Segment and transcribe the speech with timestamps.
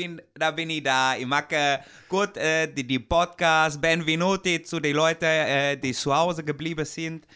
[0.00, 1.14] Bin, da bin ich da.
[1.16, 1.78] Ich äh,
[2.08, 3.80] gut äh, die, die Podcast.
[3.80, 7.26] Benvenuti zu den Leuten, äh, die zu Hause geblieben sind.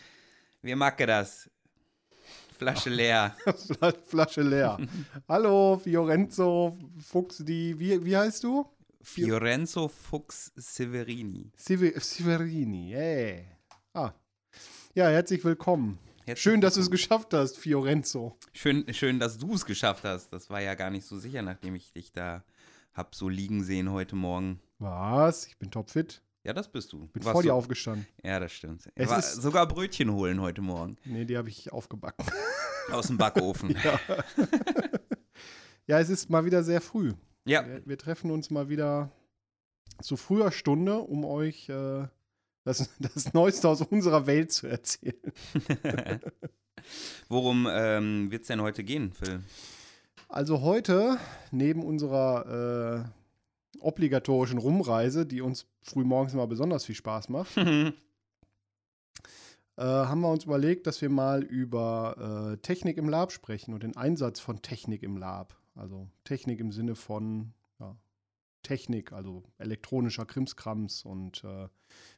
[0.62, 1.50] Wir machen das.
[2.58, 3.34] Flasche leer.
[3.44, 4.78] Fla- Flasche leer.
[5.28, 8.64] Hallo, Fiorenzo, Fuchs, die, wie, wie heißt du?
[9.02, 11.50] Fiorenzo Fuchs Severini.
[11.58, 13.44] Sive- Severini, hey.
[13.92, 14.12] Ah.
[14.94, 15.98] Ja, herzlich willkommen.
[16.24, 18.38] Herzlich Schön, dass du es geschafft hast, Fiorenzo.
[18.54, 20.32] Schön, schön, dass du es geschafft hast.
[20.32, 22.42] Das war ja gar nicht so sicher, nachdem ich dich da
[22.94, 24.60] hab so liegen sehen heute Morgen.
[24.78, 25.46] Was?
[25.46, 26.22] Ich bin topfit.
[26.44, 27.06] Ja, das bist du.
[27.08, 28.06] Bin Warst vor dir du- aufgestanden.
[28.22, 28.88] Ja, das stimmt.
[28.94, 30.96] Es War ist- sogar Brötchen holen heute Morgen.
[31.04, 32.24] Nee, die habe ich aufgebacken.
[32.92, 33.70] Aus dem Backofen.
[33.84, 33.98] ja.
[35.86, 37.14] ja, es ist mal wieder sehr früh.
[37.46, 37.66] ja.
[37.66, 39.10] Wir, wir treffen uns mal wieder
[40.02, 42.06] zu früher Stunde, um euch äh,
[42.64, 45.14] das, das Neueste aus unserer Welt zu erzählen.
[47.30, 49.42] Worum ähm, wird es denn heute gehen, Phil?
[50.34, 51.16] Also heute,
[51.52, 53.04] neben unserer
[53.76, 57.92] äh, obligatorischen Rumreise, die uns frühmorgens immer besonders viel Spaß macht, äh,
[59.76, 63.96] haben wir uns überlegt, dass wir mal über äh, Technik im Lab sprechen und den
[63.96, 65.56] Einsatz von Technik im Lab.
[65.76, 67.94] Also Technik im Sinne von ja,
[68.64, 71.68] Technik, also elektronischer Krimskrams und äh,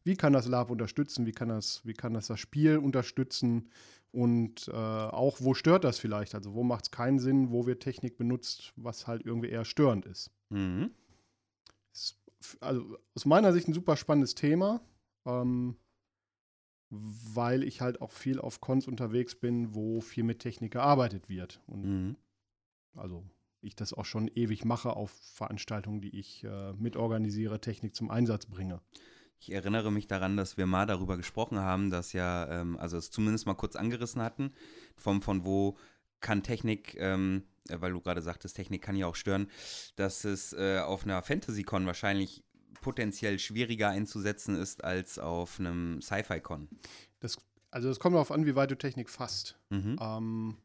[0.05, 3.69] wie kann das Lab unterstützen, wie kann das, wie kann das das Spiel unterstützen
[4.13, 7.83] und äh, auch wo stört das vielleicht, also wo macht es keinen Sinn, wo wird
[7.83, 10.31] Technik benutzt, was halt irgendwie eher störend ist.
[10.49, 10.91] mhm.
[11.93, 12.19] Ist
[12.61, 14.81] also aus meiner Sicht ein super spannendes Thema,
[15.27, 15.77] ähm,
[16.89, 21.61] weil ich halt auch viel auf Cons unterwegs bin, wo viel mit Technik gearbeitet wird.
[21.67, 22.17] Und Mhm.
[22.95, 23.25] also
[23.67, 28.47] ich das auch schon ewig mache auf Veranstaltungen, die ich äh, mitorganisiere, Technik zum Einsatz
[28.47, 28.81] bringe.
[29.39, 33.11] Ich erinnere mich daran, dass wir mal darüber gesprochen haben, dass ja, ähm, also es
[33.11, 34.53] zumindest mal kurz angerissen hatten,
[34.97, 35.77] vom, von wo
[36.21, 39.51] kann Technik, ähm, äh, weil du gerade sagtest, Technik kann ja auch stören,
[39.97, 42.45] dass es äh, auf einer Fantasy-Con wahrscheinlich
[42.81, 46.69] potenziell schwieriger einzusetzen ist als auf einem Sci-Fi-Con.
[47.71, 49.59] Also es kommt darauf an, wie weit du Technik fasst.
[49.69, 49.99] Mhm.
[50.01, 50.57] Ähm,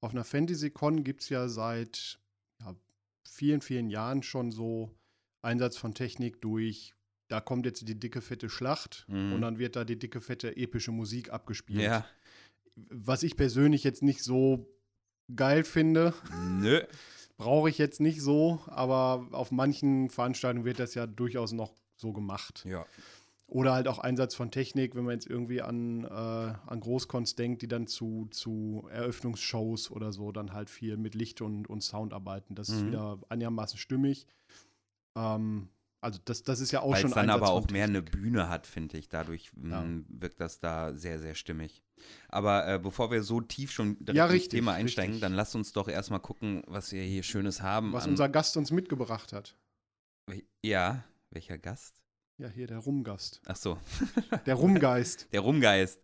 [0.00, 2.18] auf einer Fantasy-Con gibt es ja seit
[3.24, 4.90] vielen, vielen Jahren schon so
[5.42, 6.94] Einsatz von Technik durch,
[7.28, 9.32] da kommt jetzt die dicke, fette Schlacht Mhm.
[9.34, 11.80] und dann wird da die dicke, fette, epische Musik abgespielt.
[11.82, 12.04] Ja,
[12.88, 14.66] Was ich persönlich jetzt nicht so
[15.34, 16.14] geil finde,
[16.60, 16.80] nö.
[17.36, 22.12] brauche ich jetzt nicht so, aber auf manchen Veranstaltungen wird das ja durchaus noch so
[22.12, 22.64] gemacht.
[22.66, 22.84] Ja.
[23.50, 27.62] Oder halt auch Einsatz von Technik, wenn man jetzt irgendwie an, äh, an Großcons denkt,
[27.62, 32.12] die dann zu, zu Eröffnungsshows oder so dann halt viel mit Licht und, und Sound
[32.14, 32.54] arbeiten.
[32.54, 32.86] Das ist Mhm.
[32.86, 34.26] wieder einigermaßen stimmig.
[35.16, 35.68] Ähm,
[36.00, 38.02] also das, das ist ja auch Weil schon es dann Einsatz aber auch mehr eine.
[38.02, 39.08] Bühne hat, finde ich.
[39.08, 39.82] Dadurch Ja.
[39.82, 41.82] m, wirkt das da sehr, sehr stimmig.
[42.28, 45.22] Aber äh, bevor wir so tief schon direkt Ja, ins richtig, Thema einsteigen, richtig.
[45.22, 47.92] dann lasst uns doch erstmal gucken, was wir hier Schönes haben.
[47.92, 49.56] Was unser Gast uns mitgebracht hat.
[50.62, 52.00] Ja, welcher Gast?
[52.40, 53.42] Ja, hier der Rumgast.
[53.44, 53.76] Ach so,
[54.46, 55.28] Der Rumgeist.
[55.30, 56.00] der Rumgeist.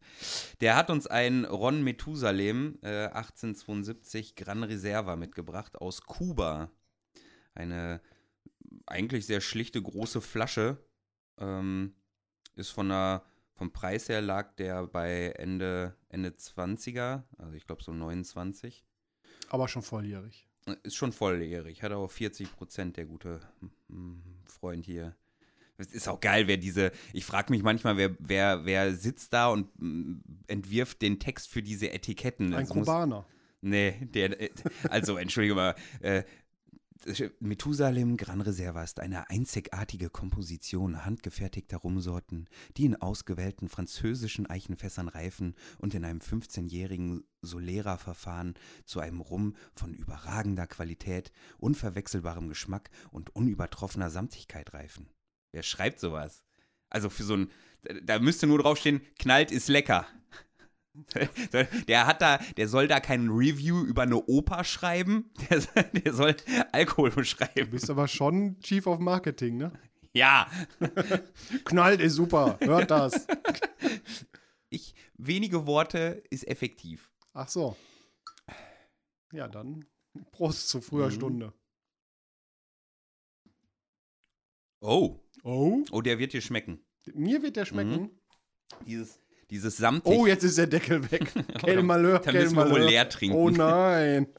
[0.60, 6.70] Der hat uns ein Ron Methusalem äh, 1872 Gran Reserva mitgebracht aus Kuba.
[7.54, 8.02] Eine
[8.84, 10.76] eigentlich sehr schlichte große Flasche.
[11.38, 11.94] Ähm,
[12.54, 17.82] ist von der, vom Preis her lag der bei Ende, Ende 20er, also ich glaube
[17.82, 18.84] so 29.
[19.48, 20.50] aber schon volljährig.
[20.82, 23.40] Ist schon volljährig, hat aber 40 Prozent, der gute
[23.88, 25.16] mm, Freund hier.
[25.78, 29.48] Es ist auch geil, wer diese, ich frage mich manchmal, wer, wer, wer sitzt da
[29.48, 32.54] und mm, entwirft den Text für diese Etiketten.
[32.54, 33.26] Ein Das muss- Kubaner.
[33.62, 34.36] Nee, der,
[34.90, 36.22] also entschuldige mal, äh,
[37.40, 45.54] Methusalem Gran Reserva ist eine einzigartige Komposition handgefertigter Rumsorten, die in ausgewählten französischen Eichenfässern reifen
[45.78, 54.10] und in einem 15-jährigen Solera-Verfahren zu einem Rum von überragender Qualität, unverwechselbarem Geschmack und unübertroffener
[54.10, 55.08] Samtigkeit reifen.
[55.56, 56.44] Wer schreibt sowas?
[56.90, 57.50] Also für so ein,
[58.02, 60.06] da müsste nur draufstehen, knallt ist lecker.
[61.88, 66.12] Der hat da, der soll da kein Review über eine Oper schreiben, der, soll- der
[66.12, 66.36] soll
[66.72, 67.70] Alkohol Du beschreiben.
[67.70, 69.72] bist aber schon Chief of Marketing, ne?
[70.12, 70.50] Ja.
[71.64, 72.58] Knallt ist super.
[72.60, 73.26] Hört das.
[74.68, 77.10] Ich, wenige Worte ist effektiv.
[77.32, 77.76] Ach so.
[79.32, 79.86] Ja, dann
[80.32, 81.12] Prost zu früher Mhm.
[81.12, 81.52] Stunde.
[84.80, 85.20] Oh.
[85.48, 85.84] Oh.
[85.92, 86.80] Oh, der wird dir schmecken.
[87.14, 88.10] Mir wird der schmecken.
[88.84, 90.12] Dieses, dieses samtig.
[90.12, 91.32] Oh, jetzt ist der Deckel weg.
[91.60, 93.36] Quel Malheur, Dann müssen wir wohl leer trinken.
[93.36, 94.26] Oh nein.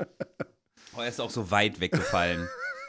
[0.95, 2.48] Oh, er ist auch so weit weggefallen.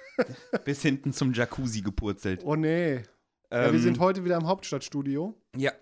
[0.65, 2.41] Bis hinten zum Jacuzzi gepurzelt.
[2.43, 2.94] Oh nee.
[2.94, 3.03] ja,
[3.50, 5.35] wir Ähm, sind heute wieder im Hauptstadtstudio.
[5.55, 5.73] Ja.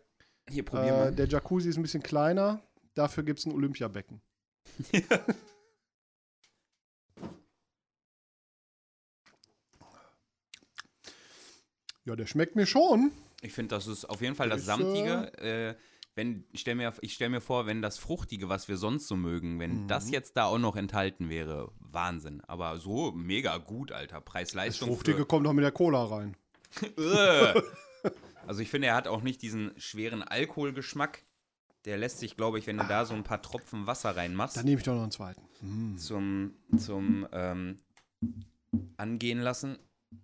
[0.50, 1.12] Hier, probier Äh, mal.
[1.14, 2.60] der Jacuzzi ist ein bisschen kleiner.
[2.94, 4.20] Dafür gibt es ein Olympiabecken.
[4.92, 5.00] Ja,
[12.14, 13.10] der schmeckt mir schon.
[13.42, 15.32] Ich finde, das ist auf jeden Fall das Ist, Samtige.
[15.38, 15.74] Äh,
[16.14, 19.16] wenn, ich stelle mir, ich stell mir vor, wenn das Fruchtige, was wir sonst so
[19.16, 19.88] mögen, wenn Mhm.
[19.88, 22.40] das jetzt da auch noch enthalten wäre, Wahnsinn.
[22.46, 24.16] Aber so mega gut, Alter.
[24.16, 24.88] Das Preis-Leistung.
[24.88, 26.36] Fruchtige kommt doch mit der Cola rein.
[26.96, 27.62] Ugh.
[28.46, 31.22] also ich finde, er hat auch nicht diesen schweren Alkoholgeschmack.
[31.84, 34.64] Der lässt sich, glaube ich, wenn du da so ein paar Tropfen Wasser reinmachst, Dann
[34.64, 35.42] nehme ich doch noch einen zweiten.
[35.60, 35.96] Mm.
[35.98, 37.76] zum, zum ähm,
[38.96, 39.78] Angehen lassen,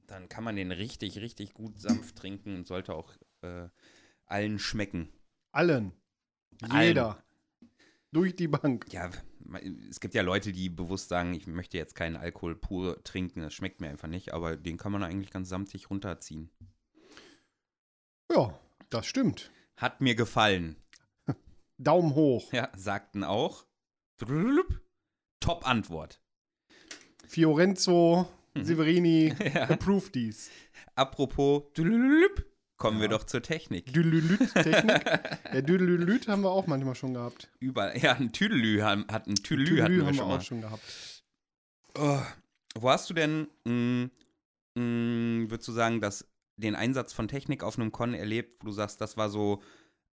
[0.06, 3.12] dann kann man den richtig, richtig gut sanft trinken und sollte auch
[3.43, 3.69] äh,
[4.26, 5.12] allen schmecken.
[5.52, 5.93] Allen.
[6.62, 6.88] Allen.
[6.88, 7.23] Jeder.
[8.12, 8.87] Durch die Bank.
[8.93, 9.11] Ja,
[9.88, 13.55] es gibt ja Leute, die bewusst sagen, ich möchte jetzt keinen Alkohol pur trinken, das
[13.55, 16.50] schmeckt mir einfach nicht, aber den kann man eigentlich ganz samtig runterziehen.
[18.31, 18.58] Ja,
[18.90, 19.50] das stimmt.
[19.76, 20.76] Hat mir gefallen.
[21.78, 22.52] Daumen hoch.
[22.52, 23.67] Ja, sagten auch.
[25.40, 26.23] Top Antwort.
[27.26, 28.28] Fiorenzo.
[28.60, 29.69] Severini, Ja.
[29.70, 30.50] approved dies.
[30.94, 31.62] Apropos,
[32.76, 33.12] kommen wir Ja.
[33.12, 33.93] doch zur Technik.
[33.93, 35.04] Düdelülüt-Technik.
[35.54, 35.60] ja,
[36.28, 37.50] haben wir auch manchmal schon gehabt.
[37.60, 40.37] Überall, ja, ein Tüdelü haben- hat ein Tüdelü Tüdelü hatten wir haben schon wir mal.
[40.38, 41.22] auch schon gehabt.
[41.99, 42.20] Oh,
[42.81, 44.10] wo hast du denn, mh,
[44.75, 46.26] mh, würdest du sagen, dass
[46.56, 49.62] den Einsatz von Technik auf einem Con erlebt, wo du sagst, das war so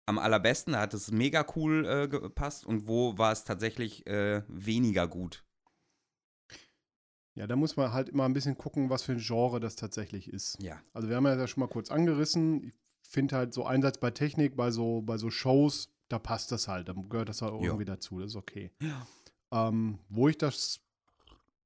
[0.05, 4.41] am allerbesten, da hat es mega cool äh, gepasst und wo war es tatsächlich äh,
[4.47, 5.43] weniger gut?
[7.37, 10.27] Ja, da muss man halt immer ein bisschen gucken, was für ein Genre das tatsächlich
[10.27, 10.57] ist.
[10.61, 10.81] Ja.
[10.93, 12.63] Also wir haben ja schon mal kurz angerissen.
[12.63, 12.73] Ich
[13.07, 16.89] finde halt so Einsatz bei Technik, bei so, bei so Shows, da passt das halt.
[16.89, 17.67] Da gehört das halt Ja.
[17.67, 18.19] irgendwie dazu.
[18.19, 18.71] Das ist okay.
[18.81, 19.05] Ja.
[19.51, 20.79] Ähm, wo ich das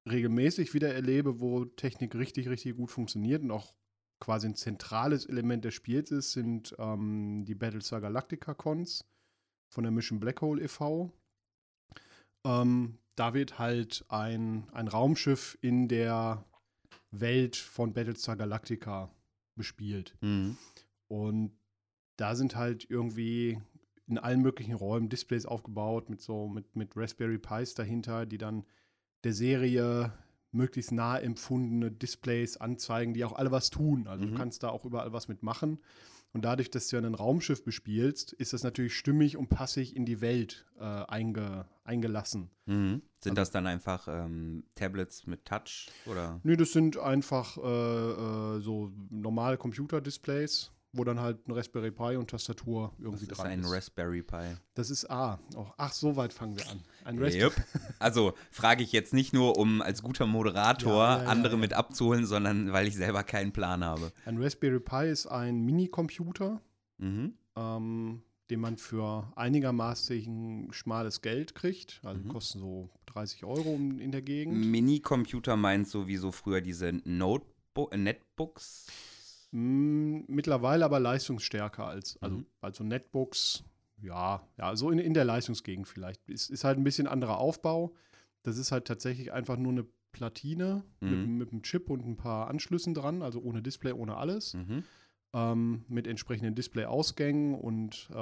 [0.09, 3.73] regelmäßig wieder erlebe, wo Technik richtig, richtig gut funktioniert und auch
[4.19, 9.06] quasi ein zentrales Element des Spiels ist, sind ähm, die Battlestar Galactica Cons
[9.73, 11.12] von der Mission Black Hole e.V.
[12.45, 16.46] Ähm, da wird halt ein, ein Raumschiff in der
[17.12, 19.12] Welt von Battlestar Galactica
[19.56, 20.16] bespielt.
[20.22, 20.58] Mhm.
[21.08, 21.52] Und
[22.18, 23.60] da sind halt irgendwie
[24.08, 28.66] in allen möglichen Räumen Displays aufgebaut mit so mit, mit Raspberry Pis dahinter, die dann
[29.24, 30.14] der Serie
[30.52, 34.07] möglichst nah empfundene Displays anzeigen, die auch alle was tun.
[34.07, 34.31] Also Mhm.
[34.31, 35.80] du kannst da auch überall was mitmachen.
[36.33, 40.06] Und dadurch, dass du ja ein Raumschiff bespielst, ist das natürlich stimmig und passig in
[40.06, 42.50] die Welt äh, einge, eingelassen.
[42.66, 43.01] Mhm.
[43.19, 46.39] Sind das dann einfach ähm, Tablets mit Touch oder?
[46.44, 52.18] Nö, das sind einfach äh, äh, so normale Computer-Displays, wo dann halt ein Raspberry Pi
[52.18, 53.72] und Tastatur Das irgendwie ist dran ein ist.
[53.72, 54.56] Raspberry Pi.
[54.74, 55.40] Das ist A.
[55.56, 56.82] Oh, ach, so weit fangen wir an.
[57.06, 57.54] Ein Yep.
[58.00, 61.74] Also frage ich jetzt nicht nur, um als guter Moderator Ja, ja, ja, andere mit
[61.74, 64.12] abzuholen, sondern weil ich selber keinen Plan habe.
[64.26, 66.62] Ein Raspberry Pi ist ein Minicomputer,
[66.98, 67.33] Mhm.
[67.56, 72.02] ähm, den man für einigermaßen schmales Geld kriegt.
[72.04, 72.28] Also Mhm.
[72.28, 74.57] kosten so 30 Euro in der Gegend.
[74.66, 78.88] Mini-Computer meint sowieso früher diese Notebook, äh, Netbooks.
[79.52, 82.46] Mittlerweile aber leistungsstärker als, also, Mhm.
[82.62, 83.64] also Netbooks,
[84.02, 86.28] ja, ja, so in, in der Leistungsgegend vielleicht.
[86.30, 87.94] Ist, ist halt ein bisschen anderer Aufbau.
[88.44, 91.38] Das ist halt tatsächlich einfach nur eine Platine mit, Mhm.
[91.38, 94.54] mit einem Chip und ein paar Anschlüssen dran, also ohne Display, ohne alles.
[94.54, 94.84] Mhm.
[95.34, 98.16] ähm, mit entsprechenden Display-Ausgängen und äh,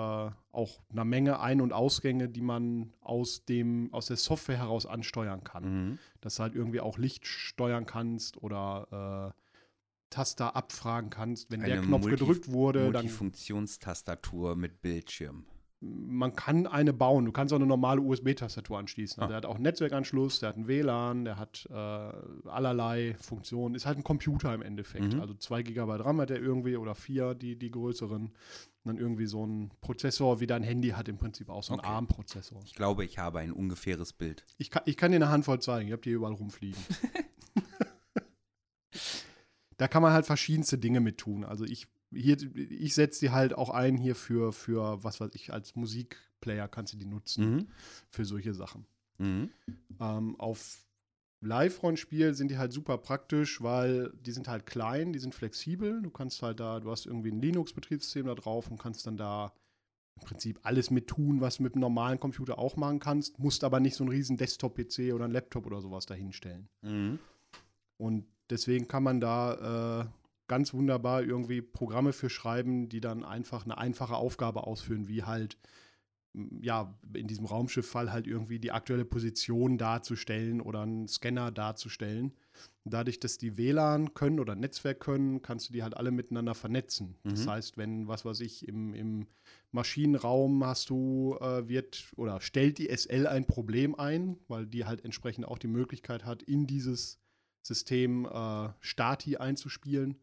[0.52, 5.44] auch einer Menge Ein- und Ausgänge, die man aus, dem, aus der Software heraus ansteuern
[5.44, 5.64] kann.
[5.90, 5.98] Mhm.
[6.22, 9.49] Dass du halt irgendwie auch Licht steuern kannst oder äh,
[10.10, 11.52] Taster abfragen kannst.
[11.52, 15.46] Wenn der Eine Knopf Multi- gedrückt wurde, dann Multifunktionstastatur mit Bildschirm.
[15.82, 17.24] man kann eine bauen.
[17.24, 19.24] Du kannst auch eine normale USB-Tastatur anschließen.
[19.24, 19.28] Ah.
[19.28, 23.76] Der hat auch einen Netzwerkanschluss, der hat einen WLAN, der hat äh, allerlei Funktionen.
[23.76, 25.14] Ist halt ein Computer im Endeffekt.
[25.14, 25.22] Mhm.
[25.22, 28.24] Also 2 GB RAM hat er irgendwie oder 4, die, die größeren.
[28.26, 28.34] Und
[28.84, 31.88] dann irgendwie so ein Prozessor, wie dein Handy hat im Prinzip auch so ein Okay.
[31.90, 32.60] ARM-Prozessor.
[32.66, 34.46] Ich glaube, ich habe ein ungefähres Bild.
[34.58, 35.88] Ich kann, ich kann dir eine Handvoll zeigen.
[35.88, 36.80] Ich habe die hier überall rumfliegen.
[39.80, 41.44] da kann man halt verschiedenste Dinge mit tun.
[41.46, 45.54] Also ich, hier, ich setze die halt auch ein hier für, für, was weiß ich,
[45.54, 47.68] als Musikplayer kannst du die nutzen Mhm.
[48.10, 48.86] für solche Sachen.
[49.20, 49.50] Mhm.
[50.00, 50.86] Ähm, auf
[51.42, 56.02] Live-Rollenspiel sind die halt super praktisch, weil die sind halt klein, die sind flexibel.
[56.02, 59.54] Du kannst halt da, du hast irgendwie ein Linux-Betriebssystem da drauf und kannst dann da
[60.20, 63.64] im Prinzip alles mit tun, was du mit einem normalen Computer auch machen kannst, musst
[63.64, 66.68] aber nicht so einen riesen Desktop-PC oder einen Laptop oder sowas dahinstellen.
[66.82, 67.20] Mhm.
[67.98, 70.06] Und deswegen kann man da äh,
[70.48, 75.58] ganz wunderbar irgendwie Programme für schreiben, die dann einfach eine einfache Aufgabe ausführen, wie halt
[76.62, 82.34] ja, in diesem Raumschifffall halt irgendwie die aktuelle Position darzustellen oder einen Scanner darzustellen.
[82.86, 87.16] Dadurch, dass die WLAN können oder Netzwerk können, kannst du die halt alle miteinander vernetzen.
[87.24, 87.30] Mhm.
[87.30, 89.28] Das heißt, wenn, was weiß ich, im, im
[89.72, 95.04] Maschinenraum hast du, äh, wird oder stellt die SL ein Problem ein, weil die halt
[95.04, 97.20] entsprechend auch die Möglichkeit hat, in dieses
[97.70, 100.18] System äh, Stati einzuspielen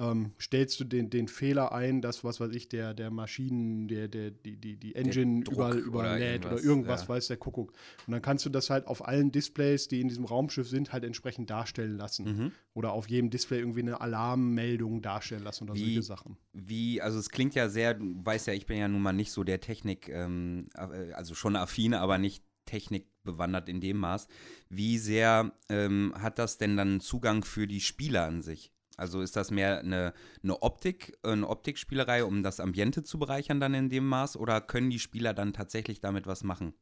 [0.00, 4.08] ähm, stellst du den, den Fehler ein, dass, was weiß ich, der, der Maschinen, der,
[4.08, 7.08] der, die, die, die Engine überall überlädt oder, oder irgendwas, ja.
[7.10, 7.72] weiß der Kuckuck.
[8.06, 11.04] Und dann kannst du das halt auf allen Displays, die in diesem Raumschiff sind, halt
[11.04, 12.24] entsprechend darstellen lassen.
[12.24, 12.52] Mhm.
[12.72, 16.36] Oder auf jedem Display irgendwie eine Alarmmeldung darstellen lassen oder wie, solche Sachen.
[16.54, 19.32] Wie, also es klingt ja sehr, du weißt ja, ich bin ja nun mal nicht
[19.32, 24.28] so der Technik, ähm, äh, also schon affin, aber nicht Technik bewandert in dem Maß.
[24.68, 28.72] Wie sehr ähm, hat das denn dann Zugang für die Spieler an sich?
[28.96, 30.12] Also ist das mehr eine,
[30.42, 34.90] eine Optik, eine Optikspielerei, um das Ambiente zu bereichern dann in dem Maß oder können
[34.90, 36.74] die Spieler dann tatsächlich damit was machen?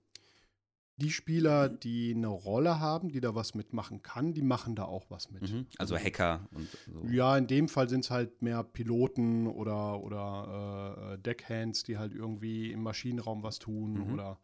[0.96, 5.08] Die Spieler, die eine Rolle haben, die da was mitmachen kann, die machen da auch
[5.10, 5.42] was mit.
[5.42, 5.66] Mhm.
[5.78, 7.06] Also Hacker und so.
[7.06, 12.12] Ja, in dem Fall sind es halt mehr Piloten oder, oder äh, Deckhands, die halt
[12.12, 14.12] irgendwie im Maschinenraum was tun mhm.
[14.14, 14.40] oder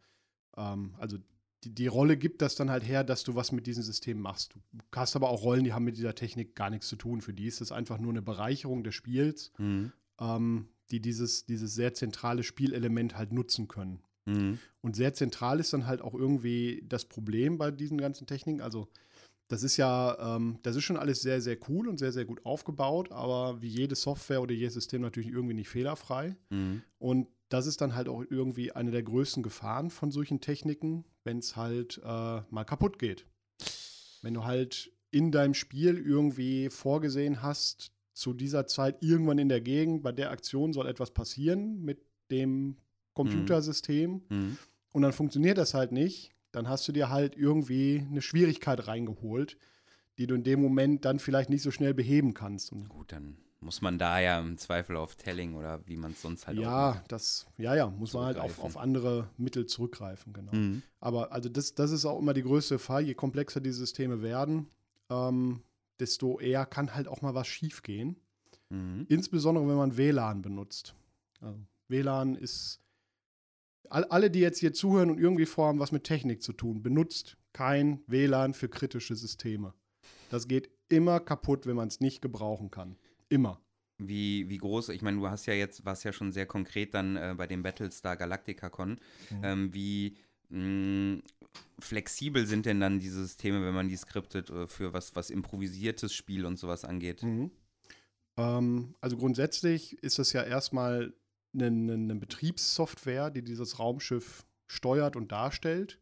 [0.55, 1.17] ähm, also
[1.65, 4.53] die, die, Rolle gibt das dann halt her, dass du was mit diesem System machst.
[4.53, 7.21] Du hast aber auch Rollen, die haben mit dieser Technik gar nichts zu tun.
[7.21, 9.91] Für die ist das einfach nur eine Bereicherung des Spiels, mhm.
[10.19, 13.99] ähm, die dieses, dieses sehr zentrale Spielelement halt nutzen können.
[14.25, 14.59] Mhm.
[14.81, 18.61] Und sehr zentral ist dann halt auch irgendwie das Problem bei diesen ganzen Techniken.
[18.61, 18.87] Also,
[19.47, 22.45] das ist ja, ähm, das ist schon alles sehr, sehr cool und sehr, sehr gut
[22.45, 26.35] aufgebaut, aber wie jede Software oder jedes System natürlich irgendwie nicht fehlerfrei.
[26.49, 26.81] Mhm.
[26.97, 31.39] Und das ist dann halt auch irgendwie eine der größten Gefahren von solchen Techniken, wenn
[31.39, 33.25] es halt äh, mal kaputt geht.
[34.21, 39.61] Wenn du halt in deinem Spiel irgendwie vorgesehen hast, zu dieser Zeit irgendwann in der
[39.61, 42.77] Gegend, bei der Aktion soll etwas passieren mit dem
[43.13, 44.37] Computersystem mhm.
[44.37, 44.57] mhm.
[44.93, 49.57] und dann funktioniert das halt nicht, dann hast du dir halt irgendwie eine Schwierigkeit reingeholt,
[50.17, 52.71] die du in dem Moment dann vielleicht nicht so schnell beheben kannst.
[52.71, 56.21] Und Gut, dann muss man da ja im Zweifel auf Telling oder wie man es
[56.21, 60.53] sonst halt ja, das, ja, ja, muss man halt auf, auf andere Mittel zurückgreifen, genau.
[60.53, 60.83] Mhm.
[60.99, 64.67] Aber also das, das ist auch immer die größte Gefahr, je komplexer die Systeme werden,
[65.09, 65.61] ähm,
[65.99, 68.17] desto eher kann halt auch mal was schiefgehen.
[68.69, 69.05] Mhm.
[69.09, 70.95] Insbesondere, wenn man WLAN benutzt.
[71.41, 72.81] Also, WLAN ist,
[73.89, 77.37] all, alle, die jetzt hier zuhören und irgendwie vorhaben, was mit Technik zu tun, benutzt
[77.53, 79.73] kein WLAN für kritische Systeme.
[80.29, 82.97] Das geht immer kaputt, wenn man es nicht gebrauchen kann.
[83.29, 83.61] Immer.
[83.97, 87.15] Wie, wie groß, ich meine, du hast ja jetzt, warst ja schon sehr konkret dann
[87.15, 88.99] äh, bei dem Battlestar Galactica Con.
[89.29, 89.41] Mhm.
[89.43, 90.17] Ähm, wie
[90.49, 91.23] mh, mm,
[91.79, 96.13] flexibel sind denn dann diese Systeme, wenn man die skriptet, äh, für was, was improvisiertes
[96.13, 97.23] Spiel und sowas angeht?
[97.23, 97.51] Mhm.
[98.37, 101.13] Ähm, also grundsätzlich ist das ja erstmal
[101.53, 106.01] eine, eine Betriebssoftware, die dieses Raumschiff steuert und darstellt.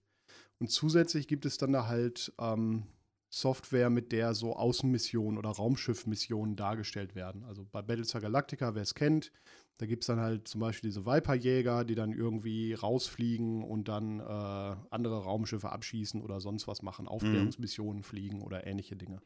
[0.60, 2.88] Und zusätzlich gibt es dann da halt ähm,
[3.34, 7.44] Software, mit der so Außenmissionen oder Raumschiffmissionen dargestellt werden.
[7.46, 9.32] Also bei Battlestar Galactica, wer es kennt,
[9.80, 14.20] da gibt es dann halt zum Beispiel diese Viper-Jäger, die dann irgendwie rausfliegen und dann
[14.20, 18.04] äh, andere Raumschiffe abschießen oder sonst was machen, Aufklärungsmissionen mhm.
[18.04, 19.20] fliegen oder ähnliche Dinge.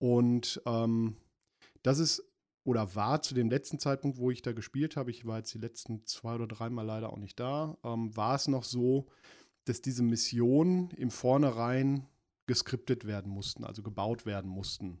[0.00, 1.16] Und ähm,
[1.84, 2.24] das ist
[2.64, 5.58] oder war zu dem letzten Zeitpunkt, wo ich da gespielt habe, ich war jetzt die
[5.58, 9.06] letzten zwei oder dreimal leider auch nicht da, ähm, war es noch so,
[9.66, 12.08] dass diese Missionen im Vornherein
[12.50, 15.00] geskriptet werden mussten, also gebaut werden mussten.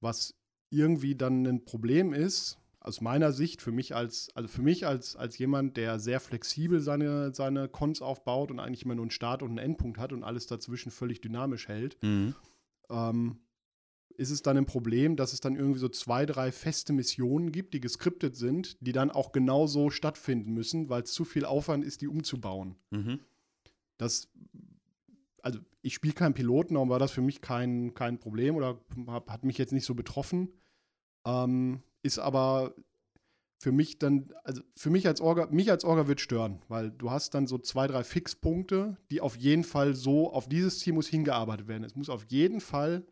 [0.00, 0.34] Was
[0.70, 5.14] irgendwie dann ein Problem ist, aus meiner Sicht, für mich als, also für mich als,
[5.14, 9.42] als jemand, der sehr flexibel seine, seine Cons aufbaut und eigentlich immer nur einen Start
[9.42, 12.34] und einen Endpunkt hat und alles dazwischen völlig dynamisch hält, mhm.
[12.88, 13.40] ähm,
[14.16, 17.74] ist es dann ein Problem, dass es dann irgendwie so zwei, drei feste Missionen gibt,
[17.74, 22.00] die geskriptet sind, die dann auch genauso stattfinden müssen, weil es zu viel Aufwand ist,
[22.00, 22.76] die umzubauen.
[22.90, 23.20] Mhm.
[23.98, 24.28] Das
[25.42, 29.30] also ich spiele keinen Piloten, darum war das für mich kein, kein Problem oder hab,
[29.30, 30.52] hat mich jetzt nicht so betroffen.
[31.26, 32.74] Ähm, ist aber
[33.58, 37.10] für mich dann, also für mich als Orga, mich als Orga wird stören, weil du
[37.10, 41.08] hast dann so zwei, drei Fixpunkte, die auf jeden Fall so, auf dieses Ziel muss
[41.08, 41.84] hingearbeitet werden.
[41.84, 43.06] Es muss auf jeden Fall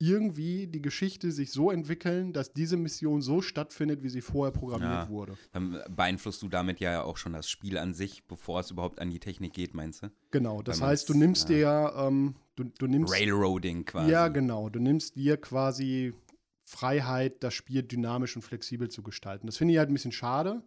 [0.00, 4.90] irgendwie die Geschichte sich so entwickeln, dass diese Mission so stattfindet, wie sie vorher programmiert
[4.90, 5.08] Ja.
[5.08, 5.36] wurde.
[5.52, 9.10] Dann beeinflusst du damit ja auch schon das Spiel an sich, bevor es überhaupt an
[9.10, 10.10] die Technik geht, meinst du?
[10.30, 11.54] Genau, das heißt, du nimmst ja.
[11.54, 14.10] dir ja, ähm, du, du nimmst Railroading quasi.
[14.10, 14.68] Ja, genau.
[14.68, 16.14] Du nimmst dir quasi
[16.64, 19.46] Freiheit, das Spiel dynamisch und flexibel zu gestalten.
[19.46, 20.62] Das finde ich halt ein bisschen schade.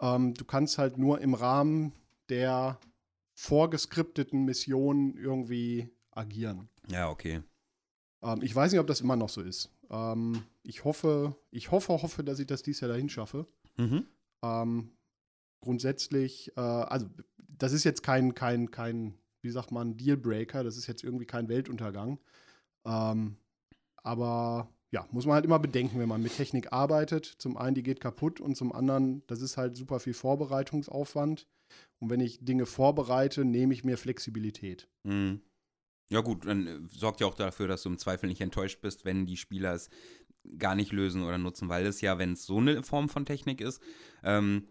[0.00, 1.92] Ähm, du kannst halt nur im Rahmen
[2.30, 2.78] der
[3.34, 6.68] vorgeskripteten Missionen irgendwie agieren.
[6.88, 7.42] Ja, okay.
[8.24, 9.70] Ähm, ich weiß nicht, ob das immer noch so ist.
[9.90, 13.46] Ähm, ich hoffe, ich hoffe, hoffe, dass ich das dieses Jahr dahin schaffe.
[13.76, 14.06] Mhm.
[14.42, 14.90] Ähm,
[15.60, 17.06] grundsätzlich, äh, also
[17.38, 21.48] das ist jetzt kein, kein, kein, wie sagt man, Dealbreaker, das ist jetzt irgendwie kein
[21.48, 22.18] Weltuntergang.
[22.84, 23.36] Ähm,
[23.96, 27.26] aber ja, muss man halt immer bedenken, wenn man mit Technik arbeitet.
[27.26, 31.46] Zum einen, die geht kaputt und zum anderen, das ist halt super viel Vorbereitungsaufwand.
[31.98, 34.88] Und wenn ich Dinge vorbereite, nehme ich mir Flexibilität.
[35.02, 35.40] Mhm.
[36.10, 39.04] Ja, gut, dann äh, sorgt ja auch dafür, dass du im Zweifel nicht enttäuscht bist,
[39.04, 39.90] wenn die Spieler es
[40.58, 43.60] gar nicht lösen oder nutzen, weil es ja, wenn es so eine Form von Technik
[43.60, 43.80] ist,
[44.22, 44.68] ähm,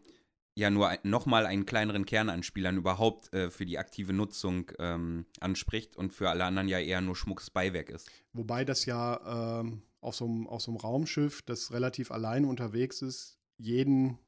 [0.56, 4.72] ja nur ein, nochmal einen kleineren Kern an Spielern überhaupt äh, für die aktive Nutzung
[4.80, 8.10] ähm, anspricht und für alle anderen ja eher nur schmuckes Beiwerk ist.
[8.34, 13.02] Wobei das ja ähm, auf, so einem, auf so einem Raumschiff, das relativ allein unterwegs
[13.02, 14.20] ist, jeden,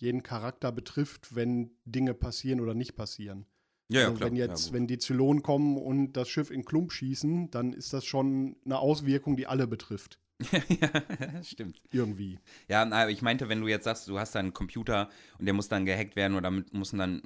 [0.00, 3.46] jeden Charakter betrifft, wenn Dinge passieren oder nicht passieren.
[3.90, 7.50] Ja, also wenn jetzt, ja, wenn die Zylonen kommen und das Schiff in Klump schießen,
[7.50, 10.18] dann ist das schon eine Auswirkung, die alle betrifft.
[10.68, 11.82] ja, stimmt.
[11.90, 12.38] Irgendwie.
[12.66, 15.52] Ja, aber ich meinte, wenn du jetzt sagst, du hast da einen Computer und der
[15.52, 17.20] muss dann gehackt werden oder damit müssen dann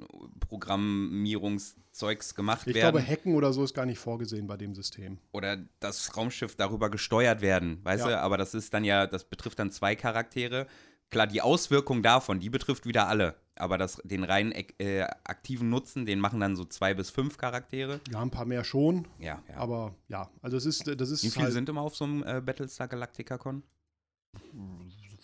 [0.49, 2.91] Programmierungszeugs gemacht Ich werden.
[2.91, 5.17] glaube, Hacken oder so ist gar nicht vorgesehen bei dem System.
[5.31, 8.09] oder das Raumschiff darüber gesteuert werden, weißt Ja.
[8.11, 8.19] du?
[8.21, 10.67] Aber das ist dann ja, das betrifft dann zwei Charaktere.
[11.09, 13.35] Klar, die Auswirkung davon, die betrifft wieder alle.
[13.57, 18.01] Aber das, den rein äh, aktiven Nutzen, den machen dann so zwei bis fünf Charaktere.
[18.11, 19.55] Ja, ein paar mehr schon, Ja, ja.
[19.55, 22.23] aber ja, also es ist, das ist Wie viele halt sind immer auf so einem
[22.23, 23.63] äh, Battlestar Galactica Con?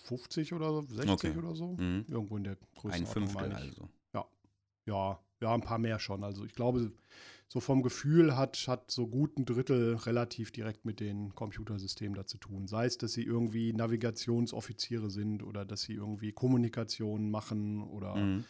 [0.06, 1.38] 50 oder so, 60 Okay.
[1.38, 1.74] oder so.
[1.78, 2.06] Mhm.
[2.08, 2.96] Irgendwo in der Größe.
[2.96, 3.90] Ein Fünftel also.
[4.86, 6.24] Ja, ja, ein paar mehr schon.
[6.24, 6.92] Also ich glaube,
[7.51, 12.25] so vom Gefühl hat, hat so gut ein Drittel relativ direkt mit den Computersystemen da
[12.25, 12.65] zu tun.
[12.70, 18.45] Sei es, dass sie irgendwie Navigationsoffiziere sind oder dass sie irgendwie Kommunikation machen oder Mhm.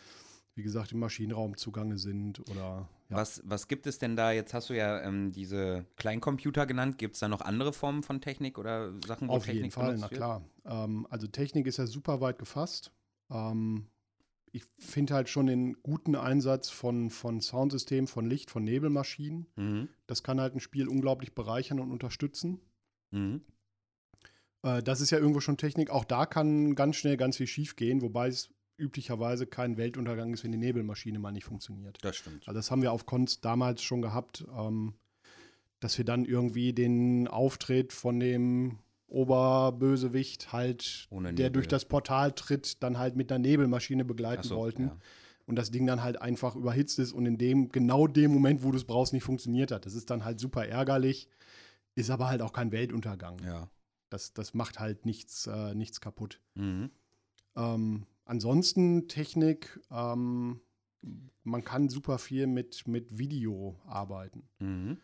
[0.54, 3.18] wie gesagt im Maschinenraum zugange sind oder ja.
[3.18, 4.32] Was, was gibt es denn da?
[4.34, 7.00] Jetzt hast du ja ähm, diese Kleincomputer genannt.
[7.00, 9.96] Gibt es da noch andere Formen von Technik oder Sachen, wo Auf Technik jeden Fall,
[9.98, 10.14] na wird?
[10.14, 10.46] klar.
[10.64, 12.92] Ähm, also Technik ist ja super weit gefasst.
[13.32, 13.88] Ähm,
[14.52, 19.48] ich finde halt schon den guten Einsatz von, von Soundsystemen, von Licht, von Nebelmaschinen.
[19.56, 19.90] Mhm.
[20.08, 22.60] Das kann halt ein Spiel unglaublich bereichern und unterstützen.
[23.12, 23.42] Mhm.
[24.64, 25.90] Äh, das ist ja irgendwo schon Technik.
[25.90, 30.44] Auch da kann ganz schnell ganz viel schief gehen, wobei es üblicherweise kein Weltuntergang ist,
[30.44, 31.98] wenn die Nebelmaschine mal nicht funktioniert.
[32.02, 32.48] Das stimmt.
[32.48, 34.96] Also das haben wir auf Cons damals schon gehabt, ähm,
[35.80, 38.80] dass wir dann irgendwie den Auftritt von dem
[39.12, 44.88] Oberbösewicht halt, der durch das Portal tritt, dann halt mit einer Nebelmaschine begleiten so, wollten.
[44.88, 44.98] ja.
[45.46, 48.72] Und das Ding dann halt einfach überhitzt ist und in dem, genau dem Moment, wo
[48.72, 49.86] du es brauchst, nicht funktioniert hat.
[49.86, 51.28] Das ist dann halt super ärgerlich,
[51.96, 53.38] ist aber halt auch kein Weltuntergang.
[53.44, 53.70] Ja.
[54.10, 56.40] Das, das macht halt nichts, äh, nichts kaputt.
[56.56, 56.90] Mhm.
[57.58, 60.62] Ähm, ansonsten Technik, ähm,
[61.44, 64.44] man kann super viel mit, mit Video arbeiten.
[64.60, 64.98] Mhm.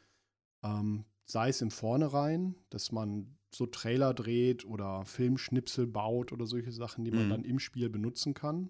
[0.63, 6.71] Ähm, sei es im Vornherein, dass man so Trailer dreht oder Filmschnipsel baut oder solche
[6.71, 7.29] Sachen, die man Mhm.
[7.29, 8.69] dann im Spiel benutzen kann.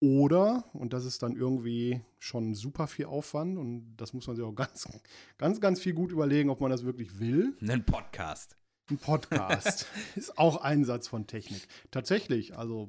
[0.00, 4.44] Oder, und das ist dann irgendwie schon super viel Aufwand und das muss man sich
[4.44, 4.88] auch ganz,
[5.38, 7.56] ganz, ganz viel gut überlegen, ob man das wirklich will.
[7.60, 8.56] Einen Podcast.
[8.90, 11.66] Ein Podcast ist auch Einsatz von Technik.
[11.90, 12.88] Tatsächlich, also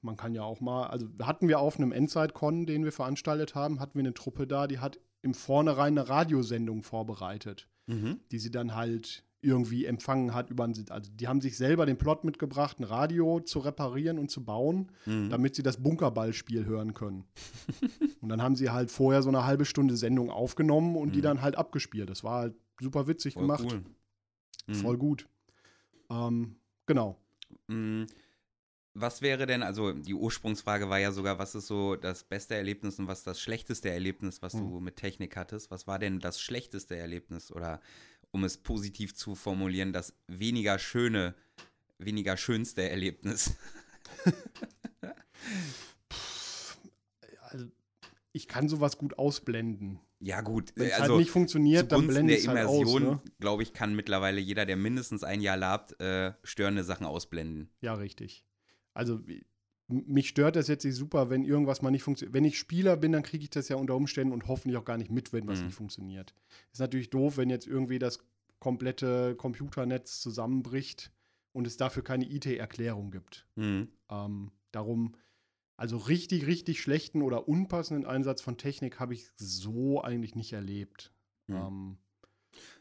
[0.00, 3.78] man kann ja auch mal, also hatten wir auf einem Endzeit-Con, den wir veranstaltet haben,
[3.78, 8.20] hatten wir eine Truppe da, die hat im Vornherein eine Radiosendung vorbereitet, Mhm.
[8.32, 11.96] die sie dann halt irgendwie empfangen hat über ein, also die haben sich selber den
[11.96, 15.30] Plot mitgebracht, ein Radio zu reparieren und zu bauen, Mhm.
[15.30, 17.24] damit sie das Bunkerballspiel hören können.
[18.20, 21.22] und dann haben sie halt vorher so eine halbe Stunde Sendung aufgenommen und die Mhm.
[21.24, 22.10] dann halt abgespielt.
[22.10, 23.64] Das war halt super witzig Voll gemacht.
[23.70, 23.82] cool.
[24.66, 24.74] Mhm.
[24.74, 25.28] Voll gut.
[26.10, 26.56] Ähm,
[26.86, 27.16] genau.
[27.68, 28.04] Mm,
[28.98, 32.98] Was wäre denn, also die Ursprungsfrage war ja sogar, was ist so das beste Erlebnis
[32.98, 34.84] und was das schlechteste Erlebnis, was du Hm.
[34.84, 35.70] mit Technik hattest?
[35.70, 37.82] Was war denn das schlechteste Erlebnis oder
[38.36, 41.34] um es positiv zu formulieren, das weniger schöne,
[41.98, 43.54] weniger schönste Erlebnis?
[47.40, 47.66] Also,
[48.32, 50.00] ich kann sowas gut ausblenden.
[50.18, 52.74] Ja gut, Wenn es also halt nicht funktioniert, dann blende ich es halt aus.
[52.74, 53.20] Immersion, Ne?
[53.38, 57.70] glaube ich, kann mittlerweile jeder, der mindestens ein Jahr labt, äh, störende Sachen ausblenden.
[57.80, 58.44] Ja, richtig.
[58.94, 59.20] Also
[59.88, 62.34] mich stört das jetzt nicht super, wenn irgendwas mal nicht funktioniert.
[62.34, 64.96] Wenn ich Spieler bin, dann kriege ich das ja unter Umständen und hoffentlich auch gar
[64.96, 65.66] nicht mit, wenn was Mhm.
[65.66, 66.34] nicht funktioniert.
[66.72, 68.18] Ist natürlich doof, wenn jetzt irgendwie das
[68.58, 71.12] komplette Computernetz zusammenbricht
[71.52, 73.46] und es dafür keine IT-Erklärung gibt.
[73.54, 73.88] Mhm.
[74.10, 75.14] Ähm, darum,
[75.76, 81.12] also richtig, richtig schlechten oder unpassenden Einsatz von Technik habe ich so eigentlich nicht erlebt.
[81.46, 81.56] Mhm.
[81.56, 81.98] Ähm,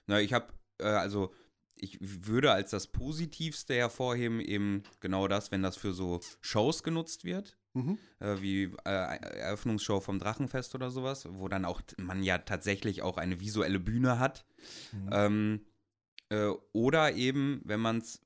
[0.07, 0.47] Na, ich habe,
[0.79, 1.33] äh, also
[1.77, 7.25] ich würde als das Positivste hervorheben, eben genau das, wenn das für so Shows genutzt
[7.25, 7.97] wird, mhm.
[8.19, 13.17] äh, wie äh, Eröffnungsshow vom Drachenfest oder sowas, wo dann auch man ja tatsächlich auch
[13.17, 14.45] eine visuelle Bühne hat.
[14.91, 15.09] Mhm.
[15.11, 15.65] Ähm,
[16.29, 18.21] äh, oder eben, wenn man es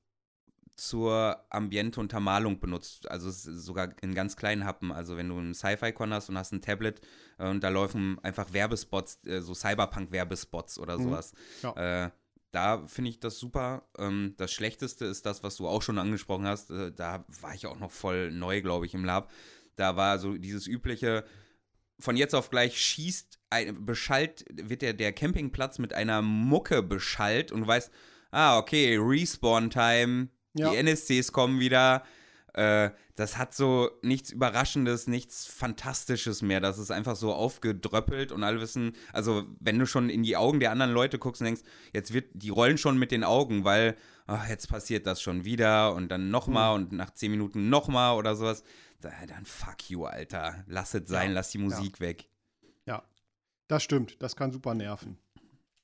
[0.76, 4.92] zur Ambiente-Untermalung benutzt, also sogar in ganz kleinen Happen.
[4.92, 7.02] Also wenn du einen Sci-Fi-Con hast und hast ein Tablet
[7.38, 11.02] äh, und da laufen einfach Werbespots, äh, so Cyberpunk-Werbespots oder Mhm.
[11.02, 11.34] sowas.
[11.62, 12.04] Ja.
[12.06, 12.10] Äh,
[12.52, 13.88] da finde ich das super.
[13.98, 16.70] Ähm, das Schlechteste ist das, was du auch schon angesprochen hast.
[16.70, 19.30] Äh, da war ich auch noch voll neu, glaube ich, im Lab.
[19.76, 21.24] Da war so dieses übliche,
[21.98, 27.52] von jetzt auf gleich schießt, ein, beschallt, wird der, der Campingplatz mit einer Mucke beschallt
[27.52, 27.90] und du weißt,
[28.30, 30.70] ah, okay, Respawn-Time, Ja.
[30.70, 32.04] die NSCs kommen wieder.
[32.54, 36.60] Äh, das hat so nichts Überraschendes, nichts Fantastisches mehr.
[36.60, 40.60] Das ist einfach so aufgedröppelt und alle wissen, also wenn du schon in die Augen
[40.60, 43.96] der anderen Leute guckst und denkst, jetzt wird, die rollen schon mit den Augen, weil
[44.26, 48.34] ach, jetzt passiert das schon wieder und dann nochmal und nach zehn Minuten nochmal oder
[48.34, 48.64] sowas.
[49.00, 50.64] Da, dann fuck you, Alter.
[50.66, 52.30] Lass es sein, Ja, lass die Musik weg.
[53.70, 55.16] Das stimmt, das kann super nerven.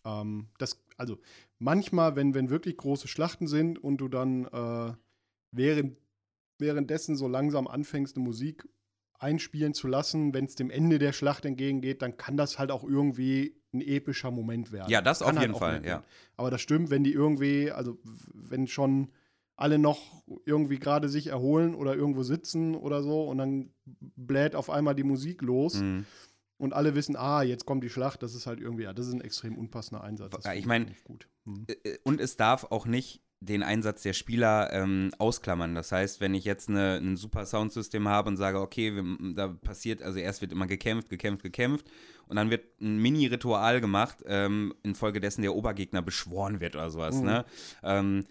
[0.05, 1.21] Ähm, das, also
[1.61, 4.93] manchmal, wenn, wenn wirklich große Schlachten sind und du dann äh,
[5.53, 5.97] während,
[6.59, 8.69] währenddessen so langsam anfängst, eine Musik
[9.19, 12.85] einspielen zu lassen, wenn es dem Ende der Schlacht entgegengeht, dann kann das halt auch
[12.85, 14.91] irgendwie ein epischer Moment werden.
[14.91, 16.05] Ja, das Kann auf halt jeden auch Fall, ja.
[16.37, 17.99] Aber das stimmt, wenn die irgendwie, also
[18.35, 19.11] wenn schon
[19.57, 24.69] alle noch irgendwie gerade sich erholen oder irgendwo sitzen oder so und dann bläht auf
[24.69, 26.05] einmal die Musik los Mhm.
[26.59, 29.15] und alle wissen, ah, jetzt kommt die Schlacht, das ist halt irgendwie, ja, das ist
[29.15, 30.33] ein extrem unpassender Einsatz.
[30.33, 31.27] Das Ja, ich finde mein- nicht gut.
[31.47, 31.65] Hm.
[31.85, 35.75] Äh, Und es darf auch nicht den Einsatz der Spieler ähm, ausklammern.
[35.75, 39.49] Das heißt, wenn ich jetzt eine, ein super Soundsystem habe und sage, okay, wir, da
[39.49, 41.91] passiert, also erst wird immer gekämpft, gekämpft, gekämpft
[42.29, 47.17] und dann wird ein Mini-Ritual gemacht, ähm, infolgedessen der Obergegner beschworen wird oder sowas.
[47.17, 47.25] Mhm.
[47.25, 47.45] Ne?
[47.83, 48.25] Ähm,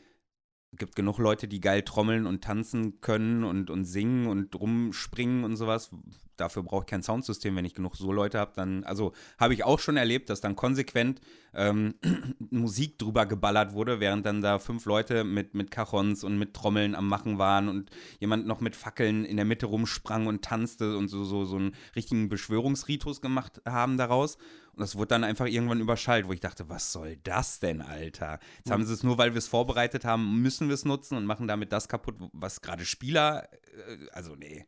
[0.73, 5.55] gibt genug Leute, die geil trommeln und tanzen können und, und singen und rumspringen und
[5.55, 5.91] sowas.
[6.37, 8.51] Dafür brauche ich kein Soundsystem, wenn ich genug so Leute habe.
[8.55, 11.21] Dann, also habe ich auch schon erlebt, dass dann konsequent
[11.53, 11.95] ähm,
[12.49, 16.95] Musik drüber geballert wurde, während dann da fünf Leute mit, mit Cajons und mit Trommeln
[16.95, 21.07] am Machen waren und jemand noch mit Fackeln in der Mitte rumsprang und tanzte und
[21.07, 24.37] so, so, so einen richtigen Beschwörungsritus gemacht haben daraus.
[24.75, 28.39] Und das wurde dann einfach irgendwann überschallt, wo ich dachte, was soll das denn, Alter?
[28.57, 31.25] Jetzt haben sie es nur, weil wir es vorbereitet haben, müssen wir es nutzen und
[31.25, 34.65] machen damit das kaputt, was gerade Spieler, äh, also nee.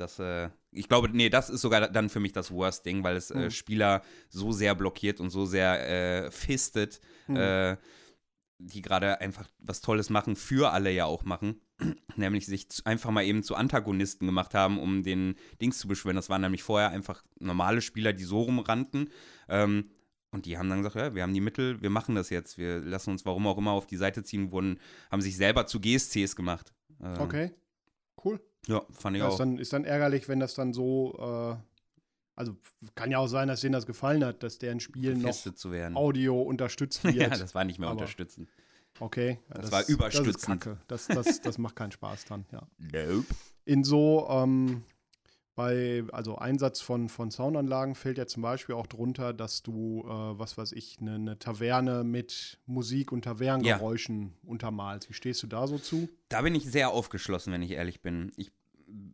[0.00, 3.30] Das, äh, ich glaube, nee, das ist sogar dann für mich das Worst-Ding, weil es
[3.30, 3.50] äh, Mhm.
[3.50, 7.76] Spieler so sehr blockiert und so sehr äh, fistet, Mhm.
[8.58, 11.60] die gerade einfach was Tolles machen, für alle ja auch machen.
[12.16, 16.16] nämlich sich einfach mal eben zu Antagonisten gemacht haben, um den Dings zu beschwören.
[16.16, 19.08] Das waren nämlich vorher einfach normale Spieler, die so rumrannten.
[19.48, 19.90] Ähm,
[20.30, 22.58] und die haben dann gesagt, ja, wir haben die Mittel, wir machen das jetzt.
[22.58, 24.78] Wir lassen uns warum auch immer auf die Seite ziehen, wurden,
[25.10, 26.72] haben sich selber zu GSCs gemacht.
[27.02, 27.50] Ähm, Okay,
[28.24, 28.40] cool.
[28.66, 29.32] Ja, fand ich Ja, auch.
[29.32, 31.56] ist, dann, ist dann ärgerlich, wenn das dann so, äh,
[32.36, 32.56] also
[32.94, 35.72] kann ja auch sein, dass denen das gefallen hat, dass deren Spiel noch gefestet zu
[35.72, 35.96] werden.
[35.96, 37.14] Audio unterstützt wird.
[37.14, 38.48] ja, das war nicht mehr Aber- unterstützen.
[38.98, 39.38] okay.
[39.48, 40.66] ja, Das war überstützend.
[40.88, 42.66] Das, das, das, das macht keinen Spaß dann, ja.
[42.78, 43.26] Nope.
[43.64, 44.84] in so, ähm,
[45.60, 50.08] bei, also Einsatz von, von Soundanlagen fällt ja zum Beispiel auch drunter, dass du, äh,
[50.08, 55.10] was weiß ich, eine ne Taverne mit Musik und Tavernengeräuschen untermalst.
[55.10, 56.08] Wie stehst du da so zu?
[56.30, 58.32] Da bin ich sehr aufgeschlossen, wenn ich ehrlich bin.
[58.36, 58.52] Ich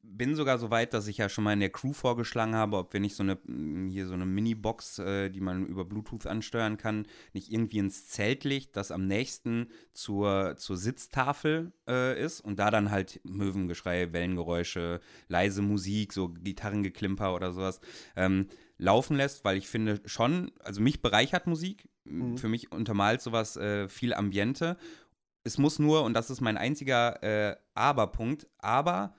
[0.02, 2.92] bin sogar so weit, dass ich ja schon mal in der Crew vorgeschlagen habe, ob
[2.92, 6.76] wir nicht so eine, mm, hier so eine Mini-Box, äh, die man über Bluetooth ansteuern
[6.76, 12.58] kann, nicht irgendwie ins Zelt legt, das am nächsten zur, zur Sitztafel äh, ist und
[12.58, 17.80] da dann halt Möwengeschrei, Wellengeräusche, leise Musik, so Gitarrengeklimper oder sowas,
[18.16, 18.46] ähm,
[18.78, 22.38] laufen lässt, weil ich finde schon, also mich bereichert Musik, Mhm.
[22.38, 24.76] für mich untermalt sowas äh, viel Ambiente.
[25.44, 29.14] Es muss nur, und das ist mein einziger äh, Aber-Punkt, aber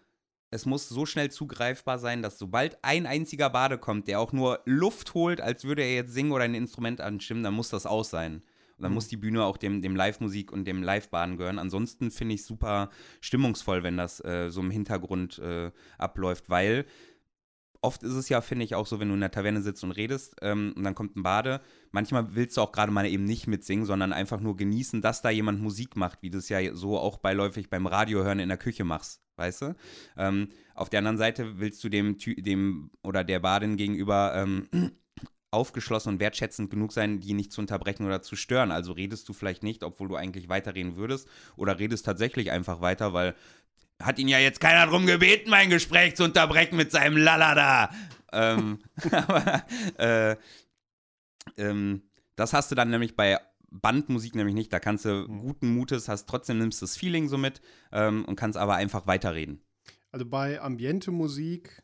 [0.50, 4.62] es muss so schnell zugreifbar sein, dass sobald ein einziger Bade kommt, der auch nur
[4.66, 8.10] Luft holt, als würde er jetzt singen oder ein Instrument anstimmen, dann muss das aus
[8.10, 8.44] sein.
[8.78, 8.96] Und dann Mhm.
[8.96, 11.60] muss die Bühne auch dem, dem Live-Musik und dem Live-Baden gehören.
[11.60, 12.90] Ansonsten finde ich es super
[13.22, 16.86] stimmungsvoll, wenn das äh, so im Hintergrund äh, abläuft, weil
[17.82, 19.92] oft ist es ja, finde ich, auch so, wenn du in der Taverne sitzt und
[19.92, 21.62] redest ähm, und dann kommt ein Bade.
[21.92, 25.30] Manchmal willst du auch gerade mal eben nicht mitsingen, sondern einfach nur genießen, dass da
[25.30, 28.58] jemand Musik macht, wie du es ja so auch beiläufig beim Radio hören in der
[28.58, 29.76] Küche machst, weißt du?
[30.18, 34.68] Ähm, auf der anderen Seite willst du dem, dem oder der Badin gegenüber ähm,
[35.52, 38.72] aufgeschlossen und wertschätzend genug sein, die nicht zu unterbrechen oder zu stören.
[38.72, 43.14] Also redest du vielleicht nicht, obwohl du eigentlich weiterreden würdest, oder redest tatsächlich einfach weiter,
[43.14, 43.36] weil
[44.02, 47.90] hat ihn ja jetzt keiner drum gebeten, mein Gespräch zu unterbrechen mit seinem Lala da.
[48.32, 48.80] ähm,
[49.12, 49.66] aber
[49.98, 50.36] äh,
[51.58, 52.04] ähm,
[52.36, 53.40] das hast du dann nämlich bei
[53.82, 54.72] Bandmusik nämlich nicht.
[54.74, 55.40] Da kannst du Mhm.
[55.40, 57.62] guten Mutes, hast trotzdem nimmst das Feeling so mit
[57.92, 59.62] ähm, und kannst aber einfach weiterreden.
[60.12, 61.84] Also bei Ambiente-Musik,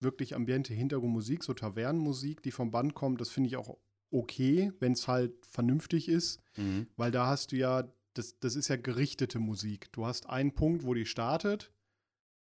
[0.00, 3.76] wirklich Ambiente Hintergrundmusik, so Tavernenmusik, die vom Band kommt, das finde ich auch
[4.10, 6.86] okay, wenn es halt vernünftig ist, Mhm.
[6.96, 9.90] weil da hast du ja, das, das ist ja gerichtete Musik.
[9.92, 11.72] Du hast einen Punkt, wo die startet,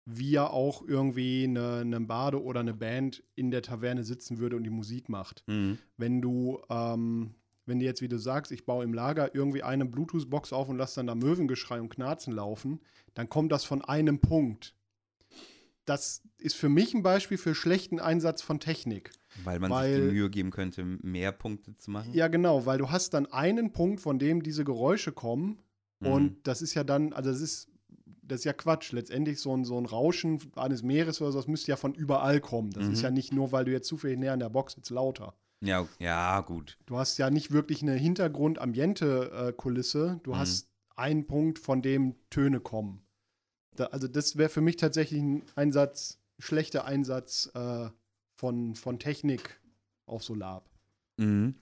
[0.06, 4.58] wie ja auch irgendwie eine, eine Bade oder eine Band in der Taverne sitzen würde
[4.58, 5.44] und die Musik macht.
[5.48, 5.78] Mhm.
[5.96, 9.86] Wenn du, ähm, wenn du jetzt, wie du sagst, ich baue im Lager irgendwie eine
[9.86, 12.80] Bluetooth-Box auf und lasse dann da Möwengeschrei und Knarzen laufen,
[13.14, 14.76] dann kommt das von einem Punkt.
[15.86, 19.12] Das ist für mich ein Beispiel für schlechten Einsatz von Technik.
[19.44, 22.14] Weil man Weil- sich die Mühe geben könnte, mehr Punkte zu machen.
[22.14, 25.60] Ja, genau, weil du hast dann einen Punkt, von dem diese Geräusche kommen.
[26.00, 26.08] Mhm.
[26.08, 27.68] Und das ist ja dann, also das ist,
[28.22, 28.92] das ist ja Quatsch.
[28.92, 32.40] Letztendlich so ein, so ein Rauschen eines Meeres oder so, das müsste ja von überall
[32.42, 32.72] kommen.
[32.72, 32.94] Das Mhm.
[32.94, 35.36] ist ja nicht nur, weil du jetzt zufällig näher an der Box sitzt, lauter.
[35.62, 36.78] Ja, ja, gut.
[36.88, 40.20] Du hast ja nicht wirklich eine Hintergrund-Ambiente-Kulisse.
[40.24, 40.38] Du Mhm.
[40.38, 43.06] hast einen Punkt, von dem Töne kommen.
[43.76, 47.90] Da, also das wäre für mich tatsächlich ein Einsatz, schlechter Einsatz äh,
[48.36, 49.62] von, von Technik
[50.08, 50.64] auf Solar.
[51.18, 51.56] Mhm.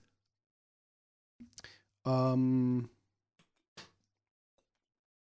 [2.06, 2.88] Ähm,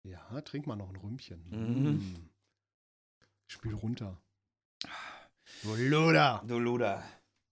[0.04, 1.42] ja, trink mal noch ein Rümpchen.
[1.50, 1.98] Mhm.
[1.98, 2.30] Mm.
[3.48, 4.22] Spiel runter.
[5.64, 7.02] Du Luder, Du Luder.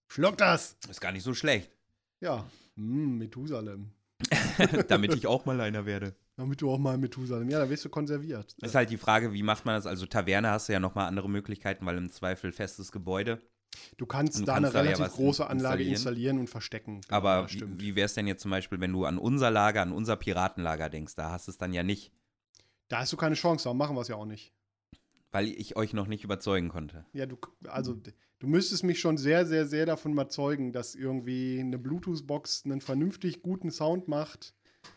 [0.08, 0.78] Schluck das.
[0.90, 1.70] Ist gar nicht so schlecht.
[2.22, 3.92] Ja, mm, Methusalem.
[4.88, 6.16] Damit ich auch mal einer werde.
[6.38, 7.50] Damit du auch mal Methusalem.
[7.50, 8.56] Ja, dann wirst du konserviert.
[8.62, 9.86] Ist halt die Frage, wie macht man das?
[9.86, 13.42] Also Taverne hast du ja nochmal andere Möglichkeiten, weil im Zweifel festes Gebäude.
[13.98, 15.92] Du kannst Du da kannst eine ja relativ was große Anlage installieren.
[15.94, 17.02] installieren und verstecken.
[17.02, 19.82] Genau, Aber wie, wie wäre es denn jetzt zum Beispiel, wenn du an unser Lager,
[19.82, 21.16] an unser Piratenlager denkst?
[21.16, 22.12] Da hast du es dann ja nicht,
[22.88, 24.54] Da hast du keine Chance, darum machen wir es ja auch nicht.
[25.36, 27.04] Weil ich euch noch nicht überzeugen konnte.
[27.12, 27.94] Ja, du, also
[28.40, 33.42] du müsstest mich schon sehr, sehr, sehr davon überzeugen, dass irgendwie eine Bluetooth-Box einen vernünftig
[33.42, 34.54] guten Sound macht.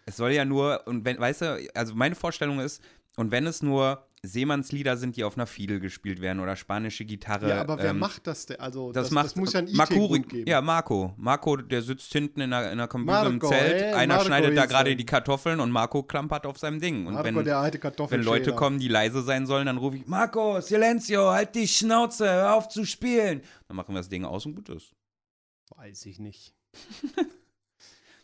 [0.07, 2.81] Es soll ja nur, und wenn, weißt du, also meine Vorstellung ist,
[3.17, 7.49] und wenn es nur Seemannslieder sind, die auf einer Fiedel gespielt werden oder spanische Gitarre.
[7.51, 8.59] ja, aber wer ähm, macht das denn?
[8.59, 10.49] Also Das, macht, das muss ja ein Makuri- geben.
[10.49, 11.15] Ja, Marco.
[11.17, 13.81] Marco, der sitzt hinten in einer, in einer Kombüse im Zelt.
[13.83, 14.97] ey, Einer Marco schneidet da gerade er.
[14.97, 17.07] die Kartoffeln und Marco klampert auf seinem Ding.
[17.07, 18.25] Und Marco, wenn, der alte wenn Kartoffelschäler.
[18.39, 22.55] Leute kommen, die leise sein sollen, dann rufe ich, Marco, Silenzio, halt die Schnauze, hör
[22.55, 23.43] auf zu spielen.
[23.69, 24.95] Dann machen wir das Ding aus und gut ist.
[25.77, 26.55] Weiß ich nicht.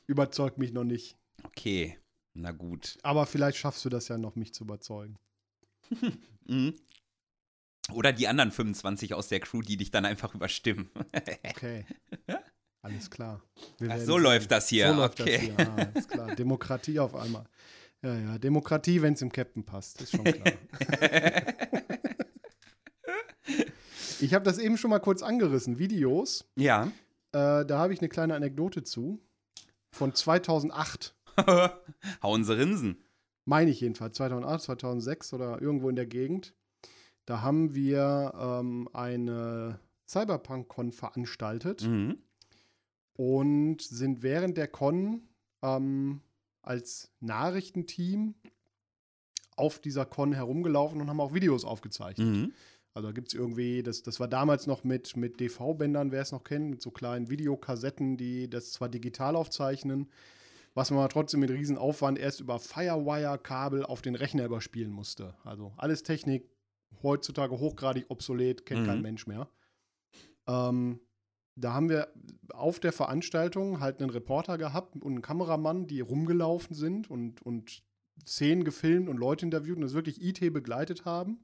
[0.07, 1.17] Überzeugt mich noch nicht.
[1.45, 1.99] Okay,
[2.35, 2.99] na gut.
[3.03, 5.19] Aber vielleicht schaffst du das ja noch, mich zu überzeugen.
[6.47, 6.75] Mhm.
[7.93, 10.91] Oder die anderen 25 aus der Crew, die dich dann einfach überstimmen.
[11.45, 11.87] Okay.
[12.83, 13.41] Alles klar.
[13.89, 14.89] Ach, so läuft das hier.
[14.89, 15.53] So läuft okay.
[15.57, 15.59] das hier.
[15.59, 16.35] Ah, alles klar.
[16.37, 17.47] Demokratie auf einmal.
[18.03, 18.37] Ja, ja.
[18.39, 20.03] Demokratie, wenn es im Captain passt.
[20.03, 20.53] Ist schon klar.
[24.21, 25.79] ich habe das eben schon mal kurz angerissen.
[25.79, 26.45] Videos.
[26.57, 26.93] ja.
[27.33, 29.19] Äh, da habe ich eine kleine Anekdote zu.
[29.91, 31.17] Von 2008.
[32.23, 33.03] Hauen sie Rinsen.
[33.45, 34.17] Meine ich jedenfalls.
[34.17, 36.55] 2008, 2006 oder irgendwo in der Gegend.
[37.27, 41.83] Da haben wir ähm, eine Cyberpunk-Con veranstaltet.
[41.83, 42.19] Mhm.
[43.17, 45.23] und sind während der Con
[45.63, 46.21] ähm,
[46.63, 48.35] als Nachrichtenteam
[49.57, 52.27] auf dieser Con herumgelaufen und haben auch Videos aufgezeichnet.
[52.27, 52.53] Mhm.
[52.93, 56.33] Also da gibt es irgendwie, das, das war damals noch mit, mit DV-Bändern, wer es
[56.33, 60.09] noch kennt, mit so kleinen Videokassetten, die das zwar digital aufzeichnen,
[60.75, 65.35] was man aber trotzdem mit riesen Aufwand erst über Firewire-Kabel auf den Rechner überspielen musste.
[65.45, 66.51] Also alles Technik,
[67.03, 68.87] heutzutage hochgradig obsolet, kennt Mhm.
[68.87, 69.49] kein Mensch mehr.
[70.47, 71.01] Ähm,
[71.57, 72.09] da haben wir
[72.53, 77.85] auf der Veranstaltung halt einen Reporter gehabt und einen Kameramann, die rumgelaufen sind und, und
[78.27, 81.43] Szenen gefilmt und Leute interviewt und das wirklich IT begleitet haben.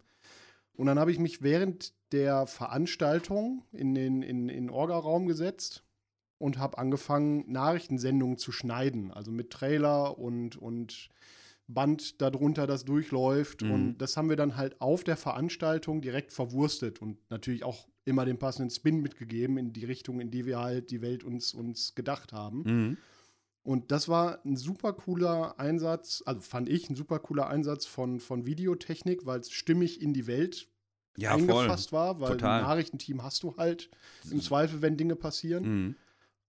[0.73, 5.85] Und dann habe ich mich während der Veranstaltung in den in, in den Orga-Raum gesetzt
[6.41, 9.13] und habe angefangen, Nachrichtensendungen zu schneiden.
[9.13, 11.11] Also mit Trailer und, und
[11.69, 13.63] Band darunter, das durchläuft.
[13.63, 13.71] Mhm.
[13.71, 18.25] Und das haben wir dann halt auf der Veranstaltung direkt verwurstet und natürlich auch immer
[18.25, 21.95] den passenden Spin mitgegeben in die Richtung, in die wir halt die Welt uns, uns
[21.95, 22.63] gedacht haben.
[22.63, 22.97] Mhm.
[23.63, 28.19] Und das war ein super cooler Einsatz, also fand ich ein super cooler Einsatz von,
[28.19, 30.69] von Videotechnik, weil es stimmig in die Welt
[31.19, 31.41] Ja, voll.
[31.43, 32.61] eingefasst war, weil Total.
[32.61, 33.91] ein Nachrichtenteam hast du halt
[34.31, 35.65] im Zweifel, wenn Dinge passieren.
[35.85, 35.97] Mhm.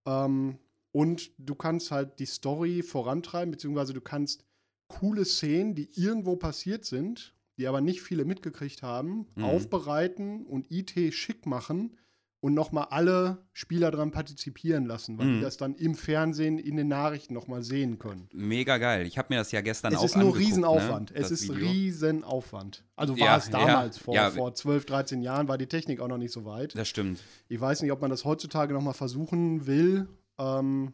[0.06, 0.58] Ähm,
[0.92, 4.46] und du kannst halt die Story vorantreiben, beziehungsweise du kannst
[4.88, 9.44] coole Szenen, die irgendwo passiert sind, die aber nicht viele mitgekriegt haben, Mhm.
[9.46, 11.98] aufbereiten und IT schick machen
[12.42, 15.34] und nochmal alle Spieler daran partizipieren lassen, weil Mhm.
[15.36, 18.28] die das dann im Fernsehen in den Nachrichten nochmal sehen können.
[18.34, 19.06] Mega geil.
[19.06, 21.12] Ich habe mir das ja gestern es auch ist nur angeguckt, Riesenaufwand.
[21.12, 21.18] Ne?
[21.18, 21.70] es ist Video.
[21.70, 22.84] Riesenaufwand.
[22.96, 24.32] Also war Ja, es damals, ja, vor, ja.
[24.32, 26.76] vor 12, 13 Jahren war die Technik auch noch nicht so weit.
[26.76, 27.22] Das stimmt.
[27.48, 30.08] Ich weiß nicht, ob man das heutzutage nochmal versuchen will.
[30.40, 30.94] Ähm,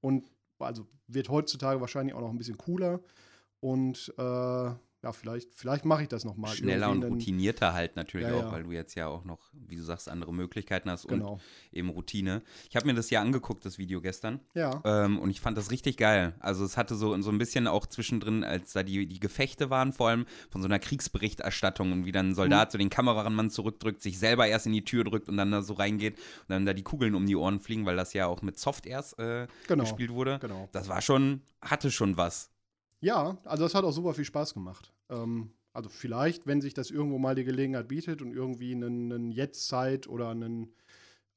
[0.00, 0.24] und
[0.60, 3.00] also wird heutzutage wahrscheinlich auch noch ein bisschen cooler.
[3.60, 4.70] Und äh,
[5.04, 6.50] ja, vielleicht, vielleicht mache ich das nochmal.
[6.54, 9.82] Schneller und routinierter halt natürlich Ja, auch, weil du jetzt ja auch noch, wie du
[9.82, 11.34] sagst, andere Möglichkeiten hast Genau.
[11.34, 12.42] und eben Routine.
[12.70, 14.40] Ich habe mir das ja angeguckt, das Video gestern.
[14.54, 14.80] Ja.
[14.84, 16.34] Ähm, und ich fand das richtig geil.
[16.40, 19.92] Also es hatte so, so ein bisschen auch zwischendrin, als da die, die Gefechte waren,
[19.92, 24.00] vor allem von so einer Kriegsberichterstattung und wie dann ein Soldat so den Kameramann zurückdrückt,
[24.02, 26.72] sich selber erst in die Tür drückt und dann da so reingeht und dann da
[26.72, 29.84] die Kugeln um die Ohren fliegen, weil das ja auch mit Soft erst äh, Genau.
[29.84, 30.38] gespielt wurde.
[30.40, 30.68] Genau.
[30.72, 32.50] Das war schon, hatte schon was.
[33.04, 34.92] Ja, also das hat auch super viel Spaß gemacht.
[35.10, 39.30] Ähm, also vielleicht, wenn sich das irgendwo mal die Gelegenheit bietet und irgendwie einen, einen
[39.30, 40.72] Jetztzeit oder einen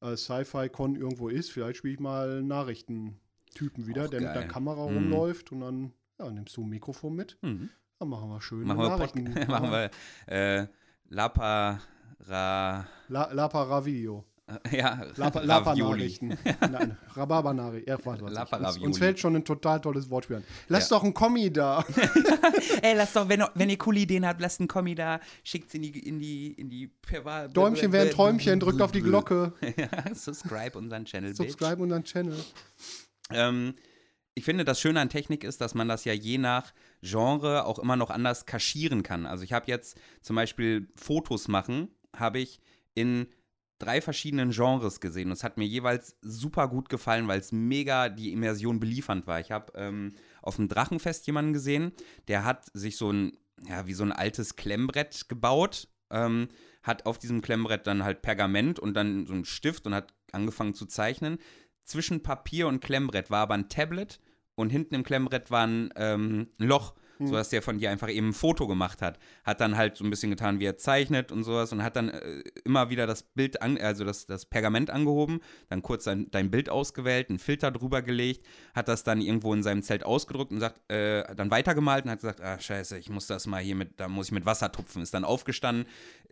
[0.01, 4.43] äh, Sci-Fi-Con irgendwo ist, vielleicht spiele ich mal einen Nachrichtentypen wieder, Auch der mit geil.
[4.43, 4.95] der Kamera Mhm.
[4.97, 7.37] rumläuft und dann ja, nimmst du ein Mikrofon mit.
[7.41, 7.69] Mhm.
[7.99, 9.23] Dann machen wir schön Machen wir, Nachrichten.
[9.47, 9.89] machen wir
[10.27, 10.67] äh,
[11.09, 11.81] Lapa,
[12.21, 13.85] Ra, La Lapara
[14.71, 15.41] Ja, Lapa.
[15.41, 16.29] Lapa-Nachrichten.
[16.61, 17.89] Nein, Rhabarber-Nachrichten.
[17.89, 18.33] Ja, warte, warte.
[18.35, 20.43] Lapa Uns, fällt schon ein total tolles Wortspiel an.
[20.69, 20.95] Lass Ja.
[20.97, 21.83] doch einen Kommi da.
[22.81, 25.81] Ey, lasst doch, wenn, wenn ihr coole Ideen habt, lasst einen Kommi da, schickt's in
[25.81, 29.53] die, in die, in die Priva- Däumchen wären Träumchen, drückt auf die Glocke.
[29.75, 31.35] ja, subscribe unseren Channel.
[31.35, 32.37] Subscribe unseren Channel.
[33.31, 33.75] Ähm,
[34.33, 37.79] ich finde, das Schöne an Technik ist, dass man das ja je nach Genre auch
[37.79, 39.25] immer noch anders kaschieren kann.
[39.25, 42.59] Also ich habe jetzt zum Beispiel Fotos machen, habe ich
[42.93, 43.27] in
[43.79, 45.27] drei verschiedenen Genres gesehen.
[45.27, 49.39] Und es hat mir jeweils super gut gefallen, weil es mega die Immersion beliefernd war.
[49.39, 51.91] Ich habe ähm, auf dem Drachenfest jemanden gesehen,
[52.27, 53.37] der hat sich so ein,
[53.67, 56.47] ja, wie so ein altes Klemmbrett gebaut, ähm,
[56.83, 60.73] hat auf diesem Klemmbrett dann halt Pergament und dann so einen Stift und hat angefangen
[60.73, 61.37] zu zeichnen.
[61.83, 64.19] Zwischen Papier und Klemmbrett war aber ein Tablet
[64.55, 66.67] und hinten im Klemmbrett war ein, ähm, ein
[67.19, 67.27] Loch, Hm.
[67.27, 69.17] sodass der von dir einfach eben ein Foto gemacht hat.
[69.43, 72.09] Hat dann halt so ein bisschen getan, wie er zeichnet und sowas und hat dann
[72.09, 76.51] äh, immer wieder das Bild, an, also das, das Pergament angehoben, dann kurz dein, dein
[76.51, 80.59] Bild ausgewählt, einen Filter drüber gelegt, hat das dann irgendwo in seinem Zelt ausgedruckt und
[80.59, 83.99] sagt, äh, dann weitergemalt und hat gesagt, ah scheiße, ich muss das mal hier mit,
[83.99, 85.01] da muss ich mit Wasser tupfen.
[85.01, 85.85] Ist dann aufgestanden,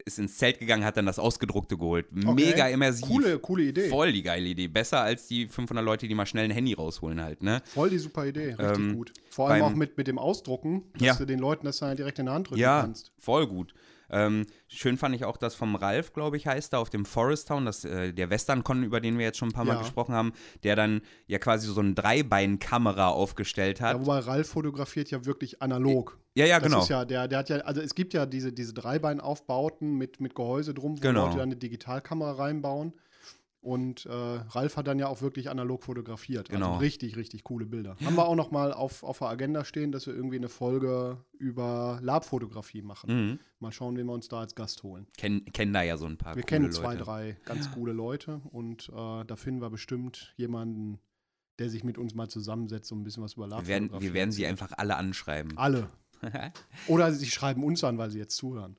[0.06, 2.08] ist ins Zelt gegangen, hat dann das Ausgedruckte geholt.
[2.12, 3.08] Mega immersiv.
[3.08, 3.90] Coole, coole Idee.
[3.90, 4.68] Voll die geile Idee.
[4.68, 7.62] Besser als die 500 Leute, die mal schnell ein Handy rausholen halt, ne?
[7.66, 9.14] Voll die super Idee, richtig Ähm, gut.
[9.30, 11.16] Vor allem auch mit, mit dem Ausdrucken, dass Ja.
[11.16, 13.12] du den Leuten das dann halt direkt in die Hand drücken Ja, kannst.
[13.20, 13.74] voll gut.
[14.08, 17.48] Ähm, schön fand ich auch das vom Ralf, glaube ich, heißt da, auf dem Forest
[17.48, 19.80] Town, das, äh, der Western-Con, über den wir jetzt schon ein paar Mal Ja.
[19.80, 20.32] gesprochen haben,
[20.64, 23.94] der dann ja quasi so eine Dreibein-Kamera aufgestellt hat.
[23.96, 26.20] Ja, wobei Ralf fotografiert ja wirklich analog.
[26.36, 26.84] Ja, ja, das genau.
[26.84, 30.36] ist ja, der, der hat ja, also es gibt ja diese, diese Dreibeinaufbauten mit, mit
[30.36, 31.26] Gehäuse drum, wo Genau.
[31.26, 32.94] Leute dann eine Digitalkamera reinbauen.
[33.66, 36.50] Und äh, Ralf hat dann ja auch wirklich analog fotografiert.
[36.50, 36.74] Genau.
[36.74, 37.98] Also richtig, richtig coole Bilder.
[38.06, 41.18] Haben wir auch noch mal auf, auf der Agenda stehen, dass wir irgendwie eine Folge
[41.40, 43.30] über Labfotografie machen.
[43.30, 43.40] Mhm.
[43.58, 45.08] Mal schauen, wen wir uns da als Gast holen.
[45.18, 46.76] Kennen kennen da ja so ein paar Wir coole kennen Leute.
[46.76, 51.00] zwei, drei ganz coole Leute und äh, da finden wir bestimmt jemanden,
[51.58, 54.14] der sich mit uns mal zusammensetzt und ein bisschen was über Wir werden, Labfotografie wir
[54.14, 55.58] werden sie einfach alle anschreiben.
[55.58, 55.90] Alle.
[56.88, 58.78] Oder sie schreiben uns an, weil sie jetzt zuhören.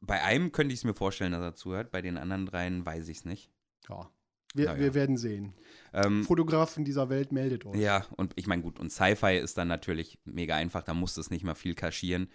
[0.00, 3.06] Bei einem könnte ich es mir vorstellen, dass er zuhört, bei den anderen dreien weiß
[3.06, 3.52] ich es nicht.
[3.88, 4.10] Ja.
[4.54, 4.78] Wir, ja.
[4.78, 5.54] wir werden sehen.
[5.94, 7.74] Ähm, Fotografen dieser Welt meldet euch.
[7.80, 11.22] ja, und ich meine, gut, und Sci-Fi ist dann natürlich mega einfach, da musst du
[11.22, 12.28] es nicht mal viel kaschieren.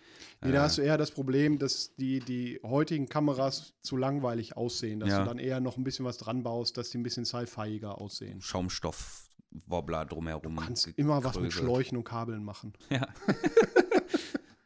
[0.43, 4.57] Nee, da Äh, hast du eher das Problem, dass die, die heutigen Kameras zu langweilig
[4.57, 4.99] aussehen.
[4.99, 5.19] Dass Ja.
[5.19, 8.41] du dann eher noch ein bisschen was dran baust, dass die ein bisschen sci-fiiger aussehen.
[8.41, 10.55] Schaumstoff-Wobbler drumherum.
[10.55, 11.53] Du kannst immer was mit.
[11.53, 12.73] Schläuchen und Kabeln machen.
[12.89, 13.07] Ja.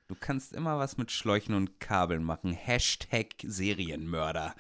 [0.08, 2.54] du kannst immer was mit Schläuchen und Kabeln machen.
[2.54, 4.56] Hashtag Serienmörder.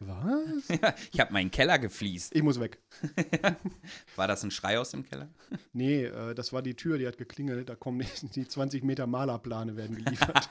[0.00, 0.68] Was?
[0.82, 2.34] Ja, ich habe meinen Keller gefliest.
[2.34, 2.82] Ich muss weg.
[4.16, 5.28] War das ein Schrei aus dem Keller?
[5.72, 7.68] Nee, äh, das war die Tür, die hat geklingelt.
[7.68, 10.48] Da kommen die, die 20 Meter Malerplane werden geliefert.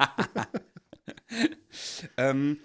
[2.17, 2.59] Ähm,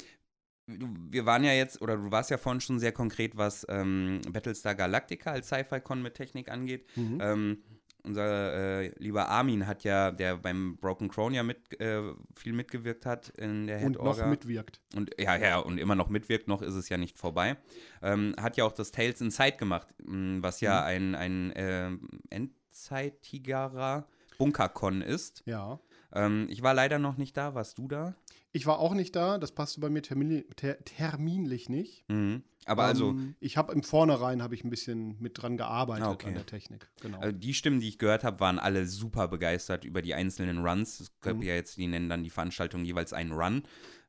[0.66, 4.20] du, wir waren ja jetzt, oder du warst ja vorhin schon sehr konkret, was ähm,
[4.30, 6.86] Battlestar Galactica als Sci-Fi-Con mit Technik angeht.
[6.96, 7.18] Mhm.
[7.20, 7.62] Ähm,
[8.04, 12.02] unser äh, lieber Armin hat ja, der beim Broken Crown ja mit, äh,
[12.36, 14.80] viel mitgewirkt hat in der und noch mitwirkt.
[14.94, 17.56] Und ja, ja, und immer noch mitwirkt, noch ist es ja nicht vorbei.
[18.02, 20.86] Ähm, hat ja auch das Tales Inside gemacht, mh, was ja Mhm.
[20.86, 24.06] ein, ein ähm, endzeitigerer
[24.38, 25.42] Bunkercon ist.
[25.46, 25.80] Ja.
[26.12, 27.54] Ähm, ich war leider noch nicht da.
[27.54, 28.14] Warst du da?
[28.56, 29.36] Ich war auch nicht da.
[29.38, 32.04] Das passte bei mir termin, ter, terminlich nicht.
[32.08, 32.44] Mhm.
[32.66, 36.12] Aber also, Ähm, ich habe im Vornherein habe ich ein bisschen mit dran gearbeitet Ah,
[36.12, 36.28] okay.
[36.28, 36.88] an der Technik.
[37.00, 37.18] Genau.
[37.18, 41.00] also die Stimmen, die ich gehört habe, waren alle super begeistert über die einzelnen Runs.
[41.00, 41.42] Es gab Mhm.
[41.42, 43.64] ja jetzt, die nennen dann die Veranstaltung jeweils einen Run,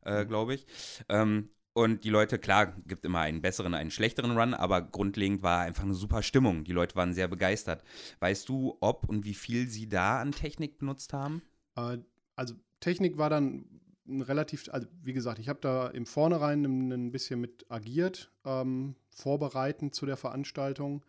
[0.05, 0.27] äh, Mhm.
[0.27, 0.67] glaube ich.
[1.09, 5.59] Ähm, Und die Leute, klar, gibt immer einen besseren, einen schlechteren Run, aber grundlegend war
[5.63, 6.63] einfach eine super Stimmung.
[6.63, 7.83] Die Leute waren sehr begeistert.
[8.21, 11.41] Weißt du, ob und wie viel sie da an Technik benutzt haben?
[11.75, 11.97] Äh,
[12.37, 13.65] also Technik war dann
[14.08, 18.32] ein relativ, also wie gesagt, ich habe da im Vornherein ein, ein bisschen mit agiert,
[18.45, 21.03] ähm, vorbereitend zu der Veranstaltung.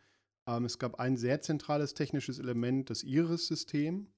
[0.46, 4.08] Ähm, es gab ein sehr zentrales technisches Element, das Iris-System.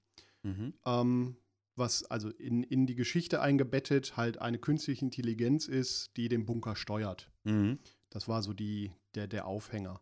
[0.43, 0.75] Mhm.
[0.87, 1.37] Ähm,
[1.79, 6.77] was also in, in die Geschichte eingebettet halt eine künstliche Intelligenz ist, die den Bunker
[6.77, 7.31] steuert.
[7.45, 7.79] Mhm.
[8.11, 10.01] Das war so die, der, der Aufhänger.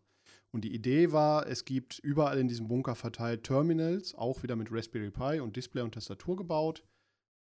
[0.51, 4.71] Und die Idee war, es gibt überall in diesem Bunker verteilt Terminals, auch wieder mit
[4.71, 6.83] Raspberry Pi und Display und Tastatur gebaut,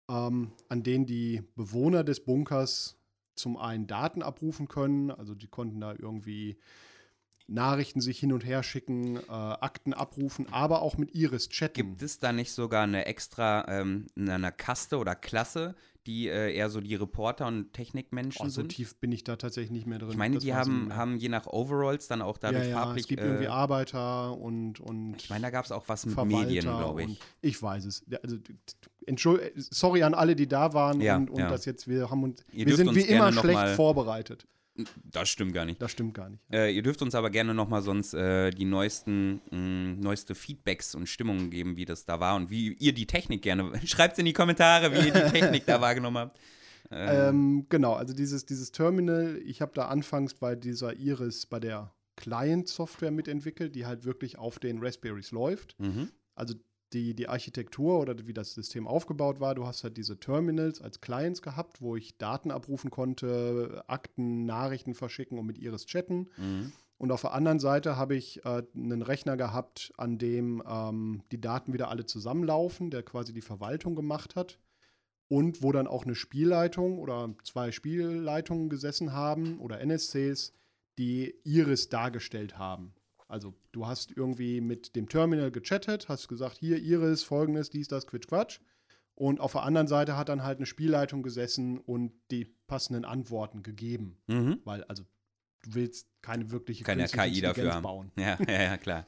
[0.08, 2.96] ähm, an denen die Bewohner des Bunkers
[3.34, 6.56] zum einen Daten abrufen können, also die konnten da irgendwie
[7.48, 11.74] Nachrichten sich hin und her schicken, äh, Akten abrufen, aber auch mit Iris chatten.
[11.74, 15.76] Gibt es da nicht sogar eine extra, ähm, eine Kaste oder Klasse,
[16.06, 18.72] die äh, eher so die Reporter und Technikmenschen oh, so sind?
[18.72, 20.10] So tief bin ich da tatsächlich nicht mehr drin.
[20.10, 23.04] Ich meine, das die haben, haben je nach Overalls dann auch dadurch ja, ja, farblich.
[23.04, 25.22] Es gibt äh, irgendwie Arbeiter und, und.
[25.22, 27.20] Ich meine, da gab es auch was mit Verwalter Medien, glaube ich.
[27.42, 28.04] Ich weiß es.
[28.22, 28.38] Also,
[29.56, 32.76] sorry an alle, die da waren ja, und, und das jetzt, wir haben uns, wir
[32.76, 34.46] sind wie immer schlecht vorbereitet.
[35.04, 35.80] Das stimmt gar nicht.
[35.80, 36.42] Das stimmt gar nicht.
[36.52, 41.08] Äh, ihr dürft uns aber gerne nochmal sonst äh, die neuesten, mh, neueste Feedbacks und
[41.08, 43.72] Stimmungen geben, wie das da war und wie ihr die Technik gerne.
[43.86, 46.38] Schreibt es in die Kommentare, wie ihr die Technik da wahrgenommen habt.
[46.90, 51.58] Ähm, ähm, genau, also dieses, dieses Terminal, ich habe da anfangs bei dieser Iris, bei
[51.58, 55.78] der Client-Software mitentwickelt, die halt wirklich auf den Raspberries läuft.
[55.78, 56.10] Mhm.
[56.34, 56.54] Also
[56.92, 59.54] die, die Architektur oder wie das System aufgebaut war.
[59.54, 64.94] Du hast halt diese Terminals als Clients gehabt, wo ich Daten abrufen konnte, Akten, Nachrichten
[64.94, 66.28] verschicken und mit Iris chatten.
[66.36, 66.72] Mhm.
[66.98, 71.40] Und auf der anderen Seite habe ich äh, einen Rechner gehabt, an dem ähm, die
[71.40, 74.58] Daten wieder alle zusammenlaufen, der quasi die Verwaltung gemacht hat.
[75.28, 80.54] Und wo dann auch eine Spielleitung oder zwei Spielleitungen gesessen haben oder NSCs,
[80.98, 82.94] die Iris dargestellt haben.
[83.28, 88.06] Also du hast irgendwie mit dem Terminal gechattet, hast gesagt, hier Iris, folgendes, dies, das,
[88.06, 88.60] Quitsch, Quatsch.
[89.14, 93.62] Und auf der anderen Seite hat dann halt eine Spielleitung gesessen und die passenden Antworten
[93.62, 94.18] gegeben.
[94.26, 94.60] Mhm.
[94.64, 95.04] Weil, also,
[95.62, 97.82] du willst keine wirkliche keine KI dafür haben.
[97.82, 98.12] bauen.
[98.16, 99.06] Ja, ja, ja, klar.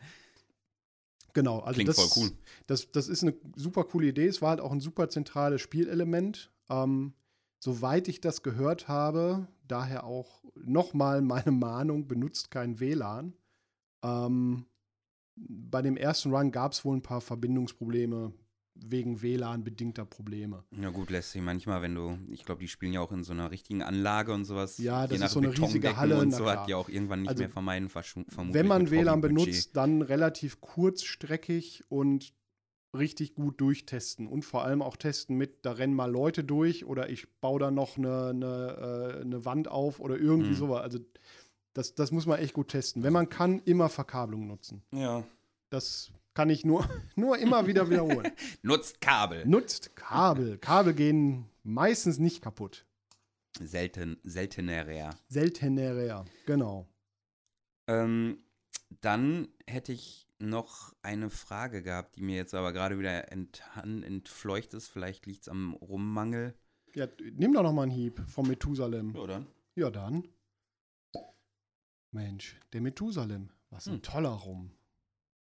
[1.34, 2.32] Genau, also Klingt das, voll cool.
[2.66, 4.26] Das, das ist eine super coole Idee.
[4.26, 6.50] Es war halt auch ein super zentrales Spielelement.
[6.70, 7.12] Ähm,
[7.60, 13.34] soweit ich das gehört habe, daher auch nochmal meine Mahnung, benutzt kein WLAN.
[14.03, 14.66] Ähm,
[15.36, 18.32] bei dem ersten Run gab es wohl ein paar Verbindungsprobleme
[18.74, 20.64] wegen WLAN-bedingter Probleme.
[20.70, 23.32] Ja gut, lässt sich manchmal, wenn du, ich glaube, die spielen ja auch in so
[23.32, 24.78] einer richtigen Anlage und sowas.
[24.78, 27.42] Ja, das ist so eine riesige Halle und so hat die auch irgendwann nicht also,
[27.42, 28.55] mehr vermeiden, vermutlich.
[28.55, 32.32] Wenn man WLAN benutzt, dann relativ kurzstreckig und
[32.96, 37.11] richtig gut durchtesten und vor allem auch testen mit, da rennen mal Leute durch oder
[37.11, 40.57] ich baue da noch eine, eine, äh, eine Wand auf oder irgendwie mhm.
[40.57, 40.82] sowas.
[40.82, 40.99] Also
[41.79, 43.05] das, das muss man echt gut testen.
[43.05, 44.83] Wenn man kann, immer Verkabelung nutzen.
[44.93, 45.22] Ja.
[45.70, 48.33] Das kann ich nur, nur immer wieder wiederholen.
[48.62, 49.47] Nutzt Kabel.
[49.47, 50.59] Nutzt Kabel.
[50.59, 52.85] Kabel gehen meistens nicht kaputt.
[53.61, 55.11] Selten, seltener.
[55.29, 56.89] Seltener, genau.
[57.87, 58.39] Ähm,
[59.01, 64.74] dann hätte ich noch eine Frage gehabt, die mir jetzt aber gerade wieder ent, entfleucht
[64.74, 64.89] ist.
[64.89, 66.55] Vielleicht liegt es am Rummangel.
[66.95, 69.14] Ja, nimm doch noch mal einen Hieb vom Methusalem.
[69.14, 69.47] Ja, dann.
[69.76, 70.24] Ja, dann.
[72.11, 73.50] Mensch, der Methusalem.
[73.70, 74.02] Was ein hm.
[74.02, 74.70] toller Rum.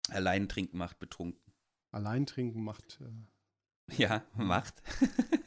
[0.09, 1.53] Allein trinken macht betrunken.
[1.91, 3.01] Allein trinken macht.
[3.01, 4.83] Äh ja, macht.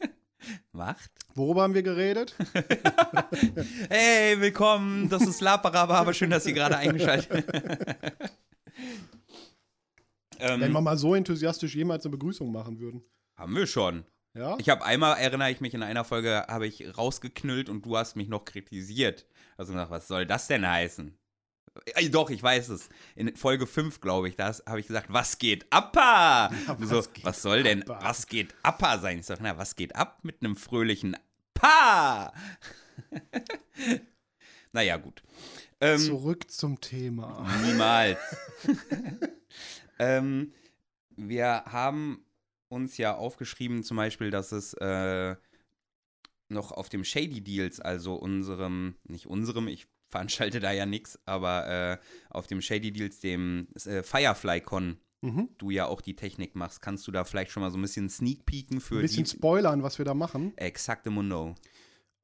[0.72, 1.12] macht.
[1.34, 2.36] Worüber haben wir geredet?
[3.90, 5.10] hey, willkommen.
[5.10, 7.46] Das ist Laparaba, aber schön, dass Sie gerade eingeschaltet
[10.40, 13.04] ähm, Wenn wir mal so enthusiastisch jemals eine Begrüßung machen würden.
[13.36, 14.06] Haben wir schon.
[14.38, 14.56] Ja?
[14.60, 18.16] Ich habe einmal, erinnere ich mich, in einer Folge habe ich rausgeknüllt und du hast
[18.16, 19.26] mich noch kritisiert.
[19.58, 21.18] Also gesagt, was soll das denn heißen?
[21.96, 22.90] Äh, doch, ich weiß es.
[23.16, 26.52] In Folge 5, glaube ich, da habe ich gesagt, was geht Appa?
[26.68, 28.04] Ja, was, so, geht was soll denn, Appa?
[28.04, 29.20] was geht Appa sein?
[29.20, 31.18] Ich sage, na, was geht ab mit einem fröhlichen
[31.54, 32.34] Pa?
[34.72, 35.24] naja, gut.
[35.80, 37.46] Ähm, Zurück zum Thema.
[37.64, 38.20] Niemals.
[40.00, 40.54] ähm,
[41.16, 42.24] wir haben
[42.70, 45.36] uns ja aufgeschrieben, zum Beispiel, dass es äh,
[46.50, 51.68] noch auf dem Shady Deals, also unserem, nicht unserem, ich veranstalte da ja nichts, aber
[51.68, 51.98] äh,
[52.30, 55.50] auf dem Shady Deals, dem äh, Firefly-Con, mhm.
[55.58, 58.10] du ja auch die Technik machst, kannst du da vielleicht schon mal so ein bisschen
[58.10, 60.54] sneak peeken für Ein bisschen die, spoilern, was wir da machen.
[60.56, 61.56] Exakte Mundo.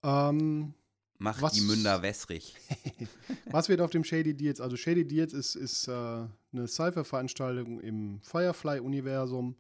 [0.03, 0.73] Ähm,
[1.17, 2.55] Mach was, die Münder wässrig.
[3.45, 4.59] was wird auf dem Shady Deals?
[4.59, 9.55] Also Shady Deals ist, ist äh, eine Cypher-Veranstaltung im Firefly-Universum,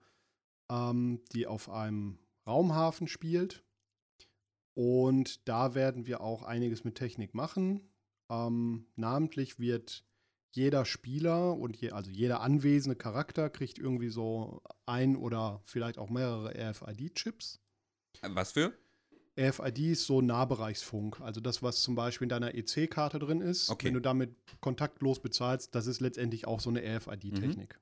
[0.69, 3.63] ähm, die auf einem Raumhafen spielt
[4.75, 7.81] Und da werden wir auch einiges mit Technik machen.
[8.29, 10.03] Ähm, namentlich wird
[10.51, 16.09] jeder Spieler und je, also jeder anwesende Charakter kriegt irgendwie so ein oder vielleicht auch
[16.09, 17.59] mehrere RFID-Chips.
[18.21, 18.73] Was für?
[19.39, 21.21] RFID ist so Nahbereichsfunk.
[21.21, 23.69] Also das, was zum Beispiel in deiner EC-Karte drin ist.
[23.69, 23.87] Okay.
[23.87, 27.79] Wenn du damit kontaktlos bezahlst, das ist letztendlich auch so eine RFID-Technik.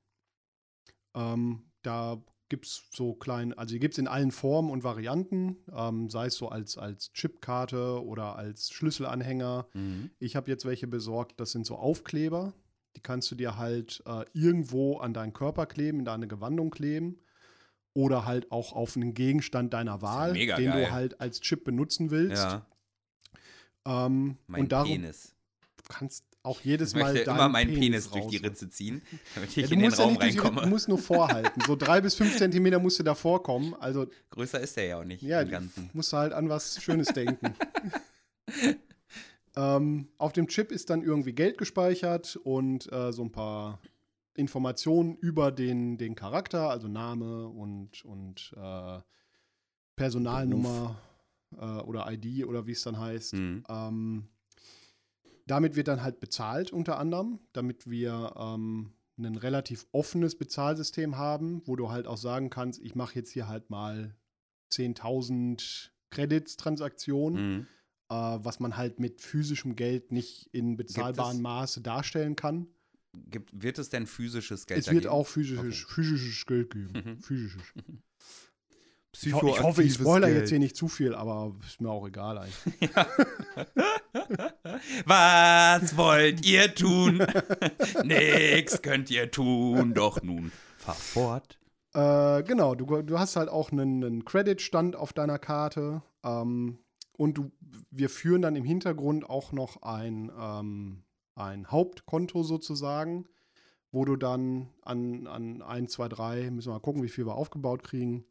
[1.14, 2.22] Ähm, da
[2.52, 6.26] gibt es so kleine, also die gibt es in allen Formen und Varianten, ähm, sei
[6.26, 9.66] es so als, als Chipkarte oder als Schlüsselanhänger.
[9.72, 10.10] Mhm.
[10.18, 12.52] Ich habe jetzt welche besorgt, das sind so Aufkleber.
[12.94, 17.18] Die kannst du dir halt äh, irgendwo an deinen Körper kleben, in deine Gewandung kleben.
[17.94, 20.84] Oder halt auch auf einen Gegenstand deiner Wahl, mega den geil.
[20.84, 22.42] du halt als Chip benutzen willst.
[22.42, 22.66] Ja,
[23.86, 25.34] Ähm, mein und darum Penis.
[25.88, 28.36] kannst auch jedes Ich Mal möchte deinen immer meinen Penis, durch die.
[28.38, 29.02] Ritze ziehen,
[29.34, 30.62] damit ich Ja, in den musst ja Raum nicht reinkomme.
[30.62, 31.60] du musst nur vorhalten.
[31.66, 33.74] So drei bis fünf Zentimeter musst du davor kommen.
[33.74, 35.44] Also Größer ist der ja auch nicht ja,
[35.92, 37.54] musst du halt an was Schönes denken.
[39.56, 43.80] ähm, auf dem Chip ist dann irgendwie Geld gespeichert und äh, so ein paar
[44.34, 48.98] Informationen über den, den Charakter, also Name und, und äh,
[49.94, 50.98] Personalnummer
[51.56, 53.34] äh, oder ID oder wie es dann heißt.
[53.34, 53.64] Mhm.
[53.68, 54.28] Ähm,
[55.46, 61.62] damit wird dann halt bezahlt unter anderem, damit wir ähm, ein relativ offenes Bezahlsystem haben,
[61.66, 64.16] wo du halt auch sagen kannst, ich mache jetzt hier halt mal
[64.72, 67.66] 10.000 Credits-Transaktionen, Mhm.
[68.10, 72.66] äh, was man halt mit physischem Geld nicht in bezahlbarem Maße darstellen kann.
[73.30, 75.12] Gibt, wird es denn physisches Geld es wird geben?
[75.12, 76.92] auch physisches, physisches Geld geben.
[77.04, 77.20] Mhm.
[77.20, 77.62] Physisches.
[79.14, 80.40] Ich, ho ich hoffe, ich spoiler Geld.
[80.40, 82.90] jetzt hier nicht zu viel, aber ist mir auch egal eigentlich.
[85.04, 87.22] Was wollt ihr tun?
[88.04, 91.58] Nix könnt ihr tun, doch nun fahr fort.
[91.94, 96.02] Äh, genau, du, du hast halt auch einen, einen Credit-Stand auf deiner Karte.
[96.24, 96.78] Ähm,
[97.16, 97.52] und du,
[97.90, 101.02] wir führen dann im Hintergrund auch noch ein, ähm,
[101.34, 103.26] ein Hauptkonto sozusagen,
[103.90, 107.34] wo du dann an, an 1, 2, 3, müssen wir mal gucken, wie viel wir
[107.34, 108.24] aufgebaut kriegen,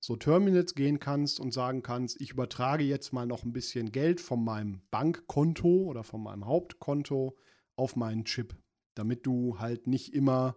[0.00, 4.20] so Terminals gehen kannst und sagen kannst, ich übertrage jetzt mal noch ein bisschen Geld
[4.20, 7.36] von meinem Bankkonto oder von meinem Hauptkonto
[7.76, 8.56] auf meinen Chip,
[8.94, 10.56] damit du halt nicht immer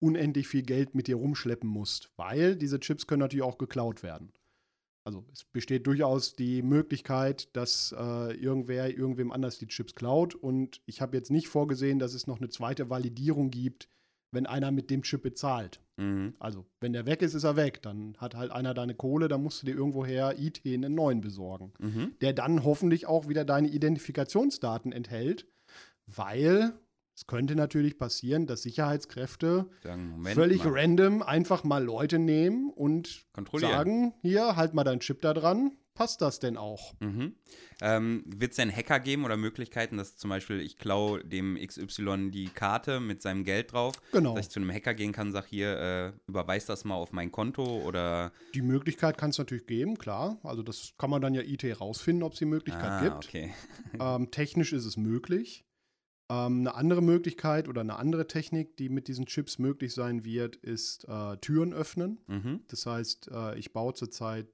[0.00, 4.32] unendlich viel Geld mit dir rumschleppen musst, weil diese Chips können natürlich auch geklaut werden.
[5.04, 10.80] Also es besteht durchaus die Möglichkeit, dass äh, irgendwer irgendwem anders die Chips klaut und
[10.86, 13.88] ich habe jetzt nicht vorgesehen, dass es noch eine zweite Validierung gibt,
[14.34, 15.80] wenn einer mit dem Chip bezahlt.
[15.96, 16.34] Mhm.
[16.40, 17.80] Also wenn der weg ist, ist er weg.
[17.82, 21.72] Dann hat halt einer deine Kohle, dann musst du dir irgendwoher IT einen neuen besorgen
[21.78, 22.14] Mhm.
[22.20, 25.46] der dann hoffentlich auch wieder deine Identifikationsdaten enthält,
[26.06, 26.72] weil
[27.16, 30.72] es könnte natürlich passieren, dass Sicherheitskräfte Sagen, völlig mal.
[30.72, 33.24] random einfach mal Leute nehmen und
[33.60, 36.94] sagen, hier, halt mal deinen Chip da dran, passt das denn auch?
[37.00, 37.34] Mhm.
[37.80, 42.30] Ähm, Wird es denn Hacker geben oder Möglichkeiten, dass zum Beispiel ich klaue dem XY
[42.30, 44.34] die Karte mit seinem Geld drauf, Genau.
[44.34, 47.30] dass ich zu einem Hacker gehen kann, sag hier, äh, überweis das mal auf mein
[47.32, 50.38] Konto oder Die Möglichkeit kann es natürlich geben, klar.
[50.42, 53.26] Also das kann man dann ja IT rausfinden, ob es die Möglichkeit ah, gibt.
[53.26, 53.54] okay.
[54.00, 55.64] Ähm, technisch ist es möglich.
[56.30, 60.56] Ähm, eine andere Möglichkeit oder eine andere Technik, die mit diesen Chips möglich sein wird,
[60.56, 62.18] ist äh, Türen öffnen.
[62.26, 62.64] Mhm.
[62.68, 64.48] Das heißt, äh, ich baue zurzeit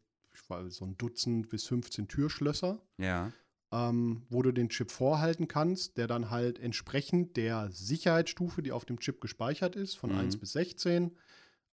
[0.51, 3.33] weiß, so ein Dutzend bis 15 Türschlösser, Ja.
[3.73, 8.85] ähm, wo du den Chip vorhalten kannst, der dann halt entsprechend der Sicherheitsstufe, die auf
[8.85, 10.17] dem Chip gespeichert ist, von Mhm.
[10.19, 11.17] 1 bis 16,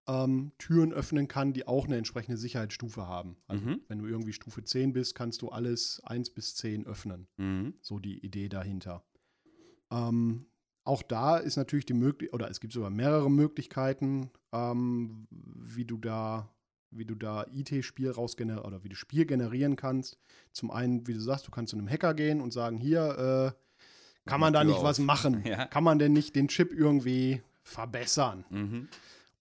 [0.08, 3.36] ähm, Türen öffnen kann, die auch eine entsprechende Sicherheitsstufe haben.
[3.48, 3.82] Also Mhm.
[3.90, 7.28] wenn du irgendwie Stufe 10 bist, kannst du alles 1 bis 10 öffnen.
[7.38, 7.74] Mhm.
[7.82, 9.04] So die Idee dahinter.
[9.92, 10.46] Ähm,
[10.84, 15.98] auch da ist natürlich die Möglichkeit, oder es gibt sogar mehrere Möglichkeiten, ähm, wie du
[15.98, 16.54] da,
[16.92, 20.18] wie du da IT-Spiel rausgenerieren oder wie du Spiel generieren kannst.
[20.52, 24.30] Zum einen, wie du sagst, du kannst zu einem Hacker gehen und sagen, hier, äh,
[24.30, 25.06] kann man da nicht was auf.
[25.06, 25.44] machen?
[25.46, 25.66] Ja.
[25.66, 28.46] Kann man denn nicht den Chip irgendwie verbessern?
[28.50, 28.88] Mhm.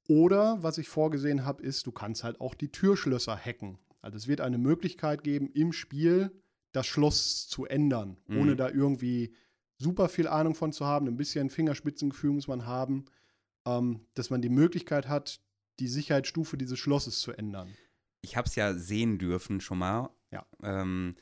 [0.09, 3.79] Oder was ich vorgesehen habe, ist, du kannst halt auch die Türschlösser hacken.
[4.03, 6.31] Also es wird eine Möglichkeit geben, im Spiel
[6.73, 8.39] das Schloss zu ändern, Mhm.
[8.39, 9.35] ohne da irgendwie
[9.79, 11.09] super viel Ahnung von zu haben.
[11.09, 13.07] Ein bisschen Fingerspitzengefühl muss man haben,
[13.67, 15.41] ähm, dass man die Möglichkeit hat,
[15.79, 17.75] die Sicherheitsstufe dieses Schlosses zu ändern.
[18.23, 20.11] Ich habe es ja sehen dürfen schon mal.
[20.31, 20.47] Ja.
[20.63, 21.17] Ähm,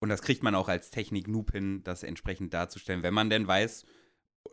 [0.00, 3.84] und das kriegt man auch als Technik-Noob hin, das entsprechend darzustellen, wenn man denn weiß,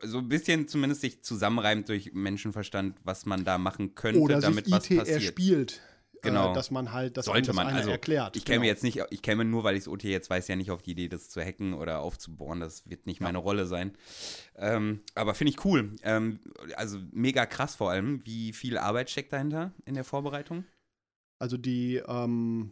[0.04, 4.66] so ein bisschen zumindest sich zusammenreimt durch Menschenverstand, was man da machen könnte, Oder damit
[4.66, 5.22] sich was IT passiert.
[5.22, 5.82] erspielt,
[6.22, 6.52] Genau.
[6.52, 8.36] äh, dass man halt, dass Sollte das man, also, erklärt.
[8.36, 8.68] Ich käme Genau.
[8.68, 10.92] jetzt nicht, ich käme nur, weil ich es OT jetzt weiß, ja nicht auf die
[10.92, 12.60] Idee, das zu hacken oder aufzubohren.
[12.60, 13.26] Das wird nicht Ja.
[13.28, 13.96] meine Rolle sein.
[14.56, 15.96] Ähm, aber finde ich cool.
[16.04, 16.40] Ähm,
[16.76, 18.26] also mega krass vor allem.
[18.26, 20.66] Wie viel Arbeit steckt dahinter in der Vorbereitung?
[21.40, 22.72] Also die, ähm,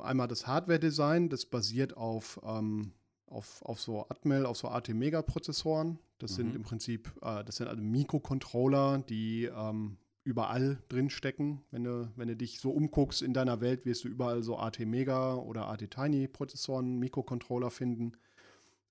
[0.00, 2.92] einmal das Hardware-Design, das basiert auf, ähm,
[3.26, 5.98] auf, auf so Atmel, auf so AT-Mega-Prozessoren.
[6.18, 6.56] Das sind Mhm.
[6.56, 11.62] im Prinzip, äh, das sind also Mikrocontroller, die ähm, überall drin stecken.
[11.70, 15.34] Wenn du, wenn du dich so umguckst in deiner Welt, wirst du überall so AT-Mega
[15.36, 18.12] oder AT-Tiny-Prozessoren, Mikrocontroller finden.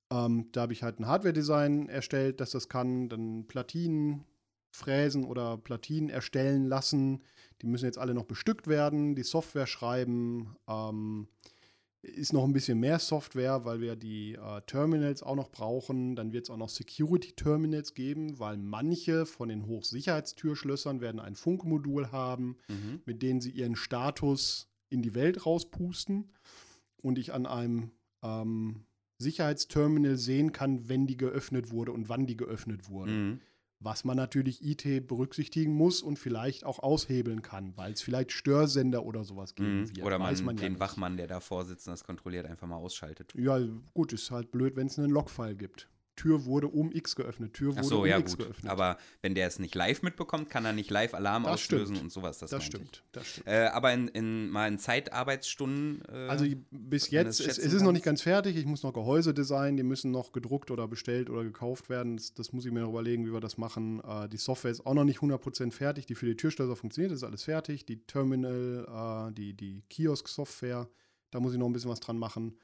[0.09, 3.09] Ähm, da habe ich halt ein Hardware-Design erstellt, dass das kann.
[3.09, 4.23] Dann Platinen
[4.71, 7.21] fräsen oder Platinen erstellen lassen.
[7.61, 10.55] Die müssen jetzt alle noch bestückt werden, die Software schreiben.
[10.67, 11.27] Ähm,
[12.13, 16.15] ist noch ein bisschen mehr Software, weil wir die äh, Terminals auch noch brauchen.
[16.15, 22.11] Dann wird es auch noch Security-Terminals geben, weil manche von den Hochsicherheitstürschlössern werden ein Funkmodul
[22.11, 23.01] haben, Mhm.
[23.05, 26.29] mit denen sie ihren Status in die Welt rauspusten
[27.01, 27.91] und ich an einem
[28.23, 28.85] ähm,
[29.17, 33.11] Sicherheitsterminal sehen kann, wenn die geöffnet wurde und wann die geöffnet wurde.
[33.11, 33.39] Mhm.
[33.79, 39.03] Was man natürlich IT berücksichtigen muss und vielleicht auch aushebeln kann, weil es vielleicht Störsender
[39.05, 39.95] oder sowas geben Mhm.
[39.97, 40.05] wird.
[40.05, 40.79] Oder man, man ja den nicht.
[40.79, 43.33] Wachmann, der davor sitzt und das kontrolliert, einfach mal ausschaltet.
[43.35, 43.59] Ja,
[43.93, 45.89] gut, ist halt blöd, wenn es einen Logfile gibt.
[46.15, 48.45] Tür wurde um X geöffnet, Tür wurde so, um ja X gut.
[48.45, 48.71] geöffnet.
[48.71, 52.03] Aber wenn der es nicht live mitbekommt, kann er nicht live Alarm Das auslösen stimmt.
[52.03, 52.39] und sowas.
[52.39, 53.47] Das, das stimmt, das stimmt.
[53.47, 56.01] Äh, aber in, in, mal in Zeitarbeitsstunden.
[56.09, 58.55] Äh, Also bis jetzt, es, es ist noch nicht ganz fertig.
[58.55, 62.17] Ich muss noch Gehäuse designen, die müssen noch gedruckt oder bestellt oder gekauft werden.
[62.17, 64.01] Das, das muss ich mir noch überlegen, wie wir das machen.
[64.07, 67.19] Äh, die Software ist auch noch nicht 100% fertig, die für die Türschlösser funktioniert, das
[67.19, 67.85] ist alles fertig.
[67.85, 70.87] Die Terminal, äh, die, die Kiosk-Software,
[71.31, 72.57] da muss ich noch ein bisschen was dran machen.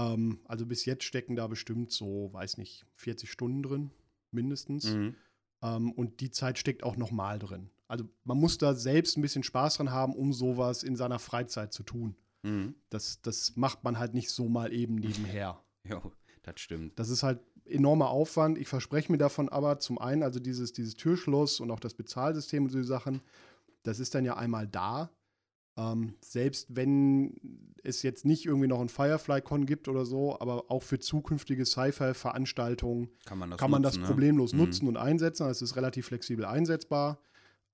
[0.00, 3.90] Ähm, also bis jetzt stecken da bestimmt so, weiß nicht, 40 Stunden drin,
[4.30, 4.84] mindestens.
[4.84, 5.14] Mhm.
[5.62, 7.70] Ähm, und die Zeit steckt auch nochmal drin.
[7.88, 11.72] Also man muss da selbst ein bisschen Spaß dran haben, um sowas in seiner Freizeit
[11.72, 12.16] zu tun.
[12.42, 12.74] Mhm.
[12.88, 15.62] Das, das macht man halt nicht so mal eben nebenher.
[15.88, 16.98] Jo, das stimmt.
[16.98, 18.58] Das ist halt enormer Aufwand.
[18.58, 22.64] Ich verspreche mir davon aber zum einen, also dieses, dieses Türschloss und auch das Bezahlsystem
[22.64, 23.22] und so die Sachen,
[23.82, 25.10] das ist dann ja einmal da.
[25.80, 27.40] Ähm, selbst wenn
[27.82, 33.08] es jetzt nicht irgendwie noch ein Firefly-Con gibt oder so, aber auch für zukünftige Sci-Fi-Veranstaltungen
[33.24, 34.12] Kann man das kann man nutzen, das ne?
[34.14, 34.58] problemlos Mhm.
[34.58, 35.46] nutzen und einsetzen.
[35.48, 37.20] Es ist relativ flexibel einsetzbar.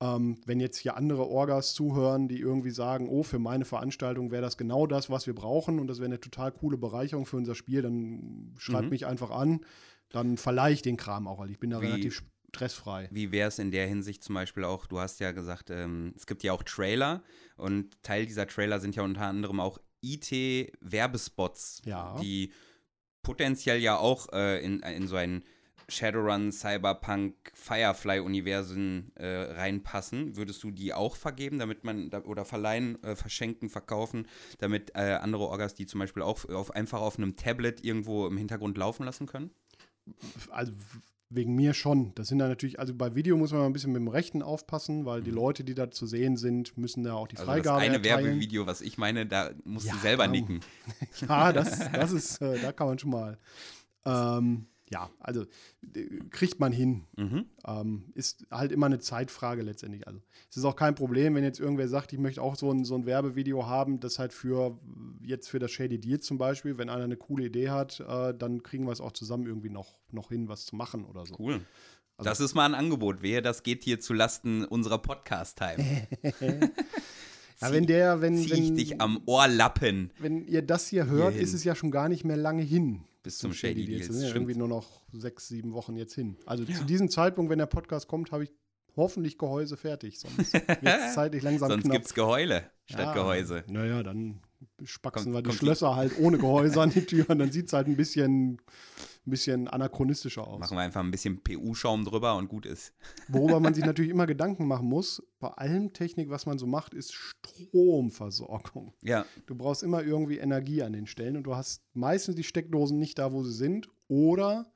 [0.01, 4.43] Ähm, wenn jetzt hier andere Orgas zuhören, die irgendwie sagen, oh, für meine Veranstaltung wäre
[4.43, 7.55] das genau das, was wir brauchen und das wäre eine total coole Bereicherung für unser
[7.55, 8.91] Spiel, dann schreibt Mhm.
[8.91, 9.61] mich einfach an.
[10.11, 12.23] Dann verleihe ich den Kram auch, weil ich bin da Wie- relativ
[12.57, 13.09] stressfrei.
[13.11, 16.27] Wie wäre es in der Hinsicht zum Beispiel auch, du hast ja gesagt, ähm, es
[16.27, 17.23] gibt ja auch Trailer
[17.57, 22.17] und Teil dieser Trailer sind ja unter anderem auch IT-Werbespots, Ja.
[22.21, 22.53] die
[23.23, 25.43] potenziell ja auch äh, in, in so ein
[25.89, 30.37] Shadowrun, Cyberpunk, Firefly-Universen äh, reinpassen.
[30.37, 34.27] Würdest du die auch vergeben, damit man, oder verleihen, äh, verschenken, verkaufen,
[34.59, 38.37] damit äh, andere Orgas die zum Beispiel auch auf, einfach auf einem Tablet irgendwo im
[38.37, 39.51] Hintergrund laufen lassen können?
[40.51, 40.73] Also
[41.29, 42.15] wegen mir schon.
[42.15, 44.43] Das sind dann natürlich, also bei Video muss man mal ein bisschen mit dem Rechten
[44.43, 45.37] aufpassen, weil die Mhm.
[45.37, 48.25] Leute, die da zu sehen sind, müssen da auch die Also das Freigabe eine erteilen.
[48.27, 50.61] Werbevideo, was ich meine, da musst Ja, du selber nicken.
[51.29, 53.39] Ja, das, das ist, äh, da kann man schon mal.
[54.05, 55.43] Ähm, ja, also
[55.95, 57.05] äh, kriegt man hin.
[57.17, 57.47] Mhm.
[57.67, 60.07] Ähm, ist halt immer eine Zeitfrage letztendlich.
[60.07, 60.21] Also
[60.51, 62.95] es ist auch kein Problem, wenn jetzt irgendwer sagt, ich möchte auch so ein, so
[62.95, 64.79] ein Werbevideo haben, das halt für
[65.23, 68.63] jetzt für das Shady Deal zum Beispiel, wenn einer eine coole Idee hat, äh, dann
[68.63, 71.35] kriegen wir es auch zusammen irgendwie noch, noch hin, was zu machen oder so.
[71.39, 71.61] Cool.
[72.19, 73.23] Also- das ist mal ein Angebot.
[73.23, 76.07] Wehe, das geht hier zu Lasten unserer Podcast-Time.
[77.61, 81.33] Ja, wenn der, wenn, Zieh ich wenn, dich am Ohrlappen wenn ihr das hier hört,
[81.33, 81.43] Hierhin.
[81.43, 83.05] ist es ja schon gar nicht mehr lange hin.
[83.27, 83.89] Bis zum Shady Deals.
[83.89, 84.07] Deals.
[84.07, 86.37] Das sind ja irgendwie nur noch sechs, sieben Wochen jetzt hin.
[86.47, 86.77] Also Ja.
[86.77, 88.53] zu diesem Zeitpunkt, wenn der Podcast kommt, habe ich
[88.97, 90.19] hoffentlich Gehäuse fertig.
[90.21, 91.93] Sonst wird es zeitlich langsam Sonst knapp.
[91.97, 93.65] gibt's Geheule statt Ja, Gehäuse.
[93.69, 94.41] Naja, dann
[94.85, 97.39] spaxen Kommt- wir die- Schlösser halt ohne Gehäuse an die Türen.
[97.41, 98.59] Dann sieht es halt ein bisschen,
[99.27, 100.61] ein bisschen anachronistischer aus.
[100.61, 102.93] Machen wir einfach ein bisschen PU-Schaum drüber und gut ist.
[103.29, 106.95] Worüber man sich natürlich immer Gedanken machen muss, bei allem Technik, was man so macht,
[106.95, 108.95] ist Stromversorgung.
[109.03, 112.99] Ja, Du brauchst immer irgendwie Energie an den Stellen und du hast meistens die Steckdosen
[112.99, 113.89] nicht da, wo sie sind.
[114.09, 114.73] Oder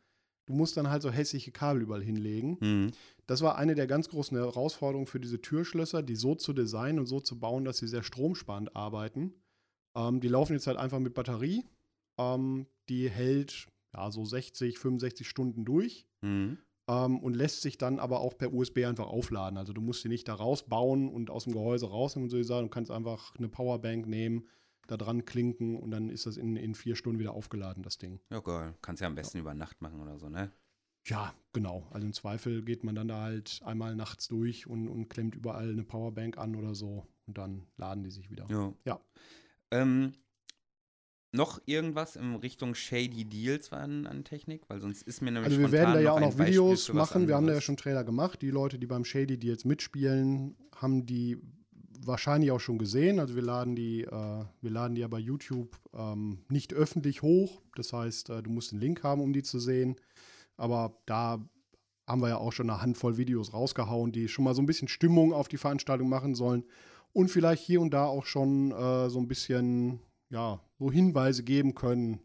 [0.47, 2.57] du musst dann halt so hässliche Kabel überall hinlegen.
[2.61, 2.93] mhm.
[3.27, 7.07] Das war eine der ganz großen Herausforderungen für diese Türschlösser, die so zu designen und
[7.07, 9.35] so zu bauen, dass sie sehr stromsparend arbeiten.
[9.95, 11.65] Ähm, die laufen jetzt halt einfach mit Batterie.
[12.19, 16.59] Ähm, die hält ja so 60, 65 Stunden durch Mhm.
[16.89, 19.57] ähm, und lässt sich dann aber auch per USB einfach aufladen.
[19.59, 22.67] Also du musst sie nicht da rausbauen und aus dem Gehäuse rausnehmen und so sagen.
[22.67, 24.47] Du kannst einfach eine Powerbank nehmen,
[24.87, 28.21] da dran klinken und dann ist das in, in vier Stunden wieder aufgeladen, das Ding.
[28.31, 28.75] Ja, geil.
[28.83, 30.51] Kannst ja am besten über Nacht machen oder so, ne?
[31.07, 31.87] Ja, genau.
[31.93, 35.71] Also im Zweifel geht man dann da halt einmal nachts durch und, und klemmt überall
[35.71, 38.47] eine Powerbank an oder so und dann laden die sich wieder.
[38.51, 38.75] Ja.
[38.85, 39.01] Ja.
[39.71, 40.13] Ähm,
[41.33, 44.63] noch irgendwas in Richtung Shady Deals an, an Technik?
[44.69, 47.29] Weil sonst ist mir nämlich Also wir werden da ja auch noch Videos machen.
[47.29, 48.43] Wir haben da ja schon Trailer gemacht.
[48.43, 51.39] Die Leute, die beim Shady Deals mitspielen, haben die
[52.03, 53.21] wahrscheinlich auch schon gesehen.
[53.21, 57.63] Also wir laden die, äh, wir laden die ja bei YouTube ähm, nicht öffentlich hoch.
[57.77, 59.97] Das heißt, äh, du musst den Link haben, um die zu sehen.
[60.57, 61.39] Aber da
[62.07, 64.89] haben wir ja auch schon eine Handvoll Videos rausgehauen, die schon mal so ein bisschen
[64.89, 66.65] Stimmung auf die Veranstaltung machen sollen
[67.13, 71.75] und vielleicht hier und da auch schon äh, so ein bisschen, ja, so Hinweise geben
[71.75, 72.21] können.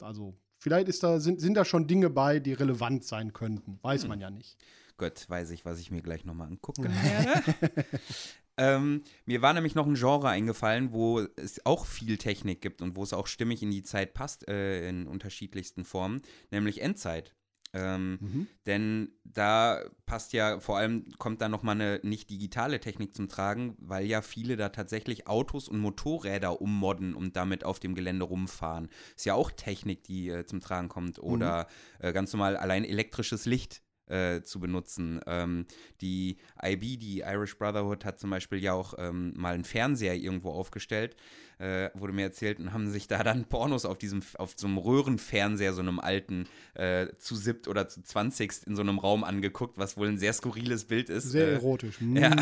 [0.00, 3.78] Also vielleicht ist da, sind, sind da schon Dinge bei, die relevant sein könnten.
[3.82, 4.08] Weiß hm.
[4.08, 4.56] man ja nicht.
[4.96, 7.84] Gott, weiß ich, was ich mir gleich nochmal angucken werde.
[8.56, 12.96] ähm, mir war nämlich noch ein Genre eingefallen, wo es auch viel Technik gibt und
[12.96, 16.22] wo es auch stimmig in die Zeit passt, äh, in unterschiedlichsten Formen,
[16.52, 17.34] nämlich Endzeit.
[17.74, 18.46] Ähm, mhm.
[18.66, 23.76] Denn da passt ja vor allem, kommt da nochmal eine nicht digitale Technik zum Tragen,
[23.78, 28.88] weil ja viele da tatsächlich Autos und Motorräder ummodden und damit auf dem Gelände rumfahren.
[29.16, 31.18] Ist ja auch Technik, die äh, zum Tragen kommt.
[31.18, 31.66] Oder
[31.98, 32.06] mhm.
[32.06, 35.20] äh, ganz normal allein elektrisches Licht äh, zu benutzen.
[35.26, 35.66] Ähm,
[36.00, 40.50] die IB, die Irish Brotherhood, hat zum Beispiel ja auch ähm, mal einen Fernseher irgendwo
[40.50, 41.16] aufgestellt,
[41.58, 44.78] äh, wurde mir erzählt, und haben sich da dann Pornos auf diesem, auf so einem
[44.78, 49.78] Röhrenfernseher, so einem alten, äh, zu siebt oder zu zwanzigst in so einem Raum angeguckt,
[49.78, 51.30] was wohl ein sehr skurriles Bild ist.
[51.30, 52.00] Sehr äh, erotisch.
[52.04, 52.16] Mm.
[52.16, 52.36] Ja.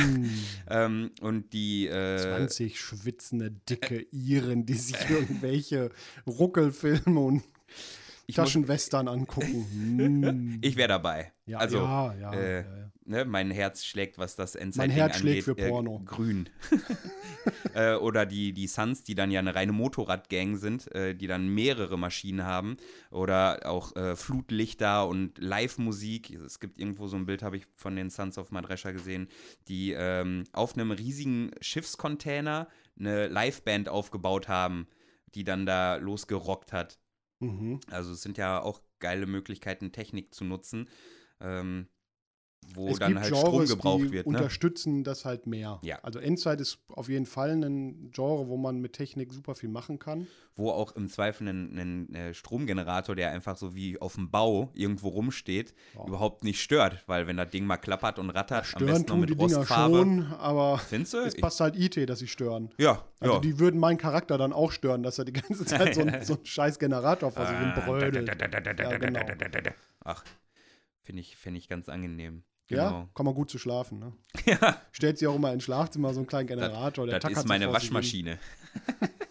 [0.68, 5.90] ähm, und die 20 äh, schwitzende, dicke Iren, die sich irgendwelche
[6.26, 7.42] Ruckelfilme und
[8.36, 9.66] Taschenwestern angucken.
[9.72, 10.58] Hm.
[10.62, 11.32] ich wäre dabei.
[11.46, 12.64] Ja, also, ja, ja, äh,
[13.04, 16.00] Ne, mein Herz schlägt, was das Endzeit Mein Herz angeht, schlägt für Porno.
[16.00, 16.48] Äh, grün.
[17.74, 21.48] äh, oder die, die Suns, die dann ja eine reine Motorradgang sind, äh, die dann
[21.48, 22.76] mehrere Maschinen haben.
[23.10, 26.30] Oder auch äh, Flutlichter und Live-Musik.
[26.30, 29.28] Es gibt irgendwo so ein Bild, habe ich von den Sons of Madresha gesehen,
[29.66, 32.68] die ähm, auf einem riesigen Schiffscontainer
[32.98, 34.86] eine Liveband aufgebaut haben,
[35.34, 37.00] die dann da losgerockt hat.
[37.43, 37.80] Mhm.
[37.90, 40.88] Also es sind ja auch geile Möglichkeiten, Technik zu nutzen.
[41.40, 41.88] Ähm,
[42.74, 44.26] wo es dann halt Genres, Strom gebraucht die wird.
[44.26, 44.36] Ne?
[44.36, 45.80] unterstützen das halt mehr.
[45.82, 45.98] Ja.
[46.02, 49.98] Also Endzeit ist auf jeden Fall ein Genre, wo man mit Technik super viel machen
[49.98, 50.26] kann.
[50.54, 54.70] Wo auch im Zweifel ein, ein äh, Stromgenerator, der einfach so wie auf dem Bau
[54.74, 56.06] irgendwo rumsteht, ja.
[56.06, 57.02] überhaupt nicht stört.
[57.06, 60.04] Weil wenn das Ding mal klappert und rattert, ja, am besten noch mit die Rostfarbe.
[60.04, 61.18] Dinger schon, aber Findest du?
[61.18, 62.70] es passt halt IT, dass sie stören.
[62.78, 63.04] Ja.
[63.20, 63.40] Also ja.
[63.40, 66.34] die würden meinen Charakter dann auch stören, dass er die ganze Zeit so, ein, so
[66.34, 68.40] einen scheiß Generator vor sich hin brödelt.
[69.00, 69.20] genau.
[70.04, 70.24] Ach,
[71.02, 72.44] finde ich, find ich ganz angenehm.
[72.68, 72.82] Genau.
[72.82, 73.98] Ja, kann man gut zu schlafen.
[73.98, 74.12] Ne?
[74.44, 74.80] Ja.
[74.90, 77.06] Stellt sie auch immer ins Schlafzimmer so einen kleinen Generator.
[77.06, 78.38] Das, das ist meine Waschmaschine.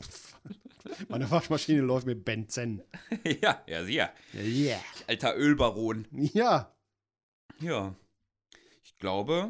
[1.10, 2.82] meine Waschmaschine läuft mit Benzen.
[3.42, 4.12] ja, ja, sicher.
[4.34, 4.80] Yeah.
[5.08, 6.08] Alter Ölbaron.
[6.12, 6.74] Ja.
[7.60, 7.96] Ja.
[8.84, 9.50] Ich glaube.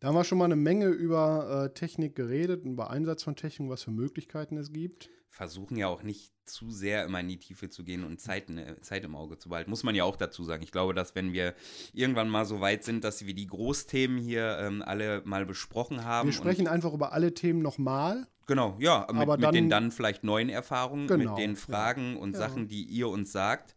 [0.00, 3.70] Da haben wir schon mal eine Menge über äh, Technik geredet, über Einsatz von Technik,
[3.70, 5.10] was für Möglichkeiten es gibt.
[5.36, 8.80] Versuchen ja auch nicht zu sehr immer in die Tiefe zu gehen und Zeit, ne,
[8.80, 9.68] Zeit im Auge zu behalten.
[9.68, 10.62] Muss man ja auch dazu sagen.
[10.62, 11.54] Ich glaube, dass wenn wir
[11.92, 16.30] irgendwann mal so weit sind, dass wir die Großthemen hier ähm, alle mal besprochen haben.
[16.30, 18.26] Wir sprechen einfach über alle Themen nochmal.
[18.46, 22.18] Genau, ja, mit, dann, mit, den dann vielleicht neuen Erfahrungen, genau, mit den Fragen ja.
[22.18, 22.38] und ja.
[22.38, 23.76] Sachen, die ihr uns sagt.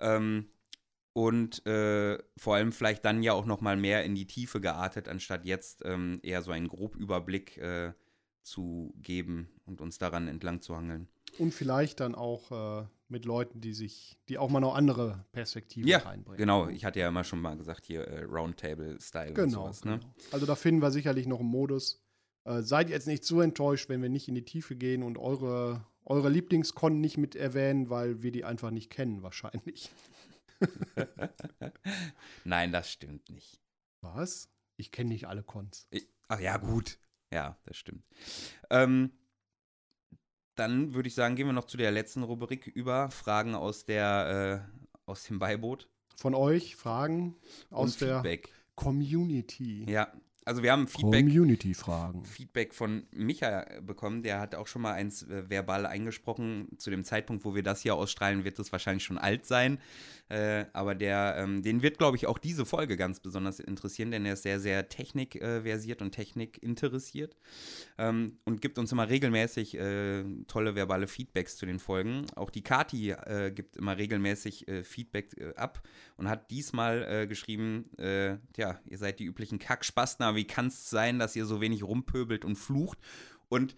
[0.00, 0.48] Ähm,
[1.12, 5.08] und äh, vor allem vielleicht dann ja auch noch mal mehr in die Tiefe geartet,
[5.08, 7.92] anstatt jetzt ähm, eher so einen Grobüberblick äh,
[8.48, 11.08] zu geben und uns daran entlang zu hangeln.
[11.38, 15.88] Und vielleicht dann auch äh, mit Leuten, die sich, die auch mal noch andere Perspektiven
[15.88, 16.38] ja, reinbringen.
[16.38, 19.84] Genau, ich hatte ja immer schon mal gesagt, hier äh, Roundtable-Style genau, und sowas.
[19.84, 19.98] Ne?
[19.98, 20.14] Genau.
[20.32, 22.02] Also da finden wir sicherlich noch einen Modus.
[22.44, 25.84] Äh, seid jetzt nicht zu enttäuscht, wenn wir nicht in die Tiefe gehen und eure,
[26.04, 29.90] eure Lieblingskon nicht mit erwähnen, weil wir die einfach nicht kennen, wahrscheinlich.
[32.44, 33.60] Nein, das stimmt nicht.
[34.00, 34.50] Was?
[34.76, 35.86] Ich kenne nicht alle Cons.
[35.90, 36.98] Ich, ach ja, gut.
[37.32, 38.04] Ja, das stimmt.
[38.70, 39.12] Ähm,
[40.54, 44.66] dann würde ich sagen, gehen wir noch zu der letzten Rubrik über Fragen aus der
[44.74, 45.88] äh, aus dem Beiboot.
[46.16, 47.36] Von euch Fragen
[47.70, 48.22] aus der.
[48.74, 49.90] Community.
[49.90, 50.12] Ja,
[50.48, 52.24] also wir haben Feedback, Community-Fragen.
[52.24, 54.22] Feedback von Micha bekommen.
[54.22, 56.68] Der hat auch schon mal eins äh, verbal eingesprochen.
[56.78, 59.78] Zu dem Zeitpunkt, wo wir das hier ausstrahlen, wird es wahrscheinlich schon alt sein.
[60.30, 64.26] Äh, aber der, ähm, den wird, glaube ich, auch diese Folge ganz besonders interessieren, denn
[64.26, 67.36] er ist sehr, sehr technikversiert und technikinteressiert
[67.96, 72.26] ähm, und gibt uns immer regelmäßig äh, tolle verbale Feedbacks zu den Folgen.
[72.36, 75.82] Auch die Kati äh, gibt immer regelmäßig äh, Feedback äh, ab
[76.18, 77.90] und hat diesmal äh, geschrieben,
[78.56, 82.46] ja, ihr seid die üblichen Kackspastner, wie kann es sein, dass ihr so wenig rumpöbelt
[82.46, 82.96] und flucht?
[83.48, 83.76] Und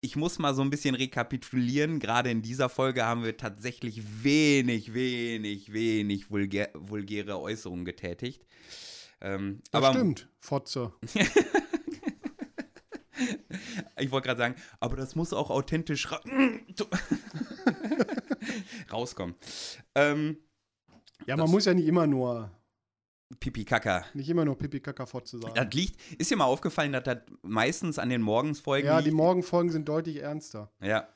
[0.00, 2.00] ich muss mal so ein bisschen rekapitulieren.
[2.00, 8.44] Gerade in dieser Folge haben wir tatsächlich wenig, wenig, wenig vulgär, vulgäre Äußerungen getätigt.
[9.20, 10.92] Ähm, das aber, stimmt, Fotze.
[13.98, 16.20] ich wollte gerade sagen, aber das muss auch authentisch ra
[18.90, 19.36] rauskommen.
[19.94, 20.38] Ähm,
[21.26, 22.50] ja, man muss ja nicht immer nur
[23.40, 24.04] Pipi Kaka.
[24.14, 25.54] Nicht immer nur Pipi Kaka Fotze sagen.
[25.54, 29.08] Das liegt, ist dir mal aufgefallen, dass das meistens an den Morgensfolgen ja, liegt?
[29.08, 30.70] die Morgenfolgen sind deutlich ernster.
[30.82, 31.08] Ja.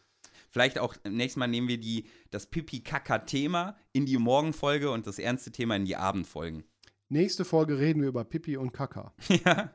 [0.50, 5.50] Vielleicht auch nächstes Mal nehmen wir die, das Pipi-Kaka-Thema in die Morgenfolge und das ernste
[5.52, 6.64] Thema in die Abendfolgen.
[7.08, 9.12] Nächste Folge reden wir über Pipi und Kaka.
[9.44, 9.72] Ja.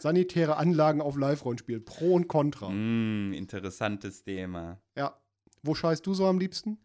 [0.00, 1.80] Sanitäre Anlagen auf Live-Rollenspiel.
[1.80, 2.68] Pro und Contra.
[2.70, 4.80] Mm, interessantes Thema.
[4.96, 5.18] Ja.
[5.64, 6.78] Wo scheißt du so am liebsten?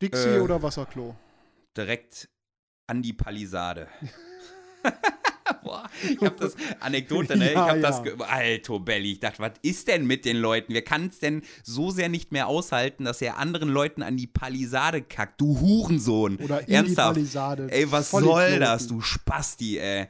[0.00, 0.40] Dixie Äh.
[0.40, 1.14] oder Wasserklo?
[1.76, 2.30] Direkt
[2.88, 3.88] an die Palisade.
[5.62, 7.50] Boah, ich hab das Anekdote, ne?
[7.50, 7.82] Ich hab ja.
[7.82, 10.74] das, Alto Belli, ich dachte, was ist denn mit den Leuten?
[10.74, 14.26] Wer kann es denn so sehr nicht mehr aushalten, dass er anderen Leuten an die
[14.26, 15.40] Palisade kackt?
[15.40, 16.36] Du Hurensohn.
[16.36, 17.16] Oder in Ernsthaft.
[17.16, 17.68] die Palisade.
[17.70, 18.50] Ey, was Vollidioten.
[18.50, 20.06] soll das, du Spasti, ey?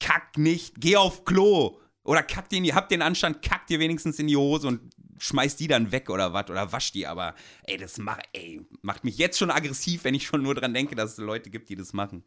[0.00, 1.78] Kack nicht, geh auf Klo.
[2.04, 4.80] Oder kack dir in die, hab den Anstand, kack dir wenigstens in die Hose und
[5.20, 9.04] schmeiß die dann weg oder was oder wasch die, aber ey, das macht, ey, macht
[9.04, 11.76] mich jetzt schon aggressiv, wenn ich schon nur dran denke, dass es Leute gibt, die
[11.76, 12.24] das machen.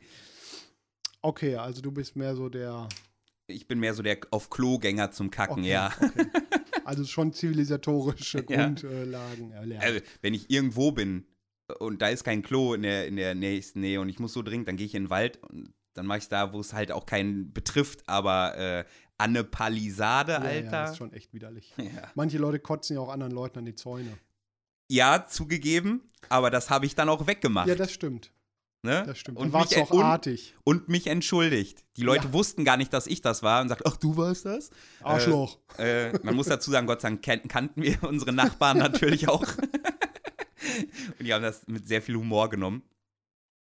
[1.21, 2.87] Okay, also du bist mehr so der.
[3.47, 5.91] Ich bin mehr so der auf Klogänger zum Kacken, Okay, ja.
[5.99, 6.25] Okay.
[6.85, 8.65] Also schon zivilisatorische Ja.
[8.65, 9.85] Grundlagen erlernt.
[9.85, 11.25] Also, wenn ich irgendwo bin
[11.79, 14.41] und da ist kein Klo in der, in der nächsten Nähe und ich muss so
[14.41, 16.91] dringend, dann gehe ich in den Wald und dann mache ich da, wo es halt
[16.91, 18.85] auch keinen betrifft, aber äh,
[19.17, 20.71] an eine Palisade, Ja, Ja, Alter.
[20.71, 21.73] das ist schon echt widerlich.
[21.77, 21.85] Ja.
[22.15, 24.17] Manche Leute kotzen ja auch anderen Leuten an die Zäune.
[24.89, 27.67] ja, zugegeben, aber das habe ich dann auch weggemacht.
[27.67, 28.31] Ja, das stimmt.
[28.83, 29.03] ne?
[29.07, 29.37] Das stimmt.
[29.37, 30.55] Und Und mich, auch und, artig.
[30.65, 31.83] und mich entschuldigt.
[31.97, 32.33] Die Leute Ja.
[32.33, 34.71] wussten gar nicht, dass ich das war und sagt, ach, du warst das?
[35.01, 35.57] Arschloch.
[35.77, 39.41] Äh, man muss dazu sagen, Gott sei Dank kan kannten wir unsere Nachbarn natürlich auch.
[41.19, 42.83] und die haben das mit sehr viel Humor genommen.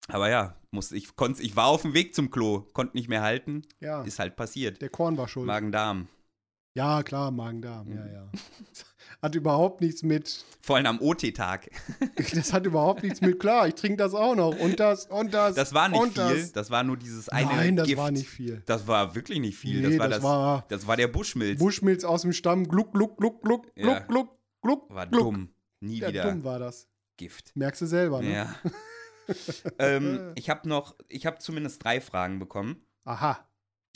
[0.08, 3.22] Aber ja, musste, ich, konnt, ich war auf dem Weg zum Klo, konnte nicht mehr
[3.22, 3.64] halten.
[3.80, 4.82] ja, Ist halt passiert.
[4.82, 5.47] der Korn war schuld.
[5.47, 6.08] Magen-Darm.
[6.76, 7.91] Ja, klar, Magen-Darm.
[7.91, 8.14] Ja, Mhm.
[8.14, 8.32] ja.
[9.22, 10.45] Hat überhaupt nichts mit.
[10.62, 11.70] Vor allem am OT-Tag.
[12.36, 13.39] Das hat überhaupt nichts mit.
[13.39, 14.58] Klar, ich trinke das auch noch.
[14.60, 15.55] Und das, und das.
[15.55, 16.41] Das war nicht und viel.
[16.41, 16.51] Das.
[16.51, 16.70] Das.
[16.72, 17.97] war nur dieses eine Nein, das Gift.
[17.97, 18.62] war nicht viel.
[18.68, 19.82] Das war wirklich nicht viel.
[19.82, 21.58] Nee, das, war das, war das war der Buschmilz.
[21.60, 22.68] Buschmilz aus dem Stamm.
[22.68, 23.99] Gluck, gluck, gluck, gluck, gluck, Ja.
[24.01, 24.30] gluck,
[24.62, 24.93] gluck.
[24.93, 25.22] war gluck.
[25.24, 25.49] dumm.
[25.80, 26.88] Nie Ja, wieder dumm war das.
[27.18, 27.55] Gift.
[27.55, 28.32] Merkst du selber, ne?
[28.34, 28.55] Ja.
[29.80, 32.82] ähm, ich habe noch, ich habe zumindest drei Fragen bekommen.
[33.05, 33.45] Aha.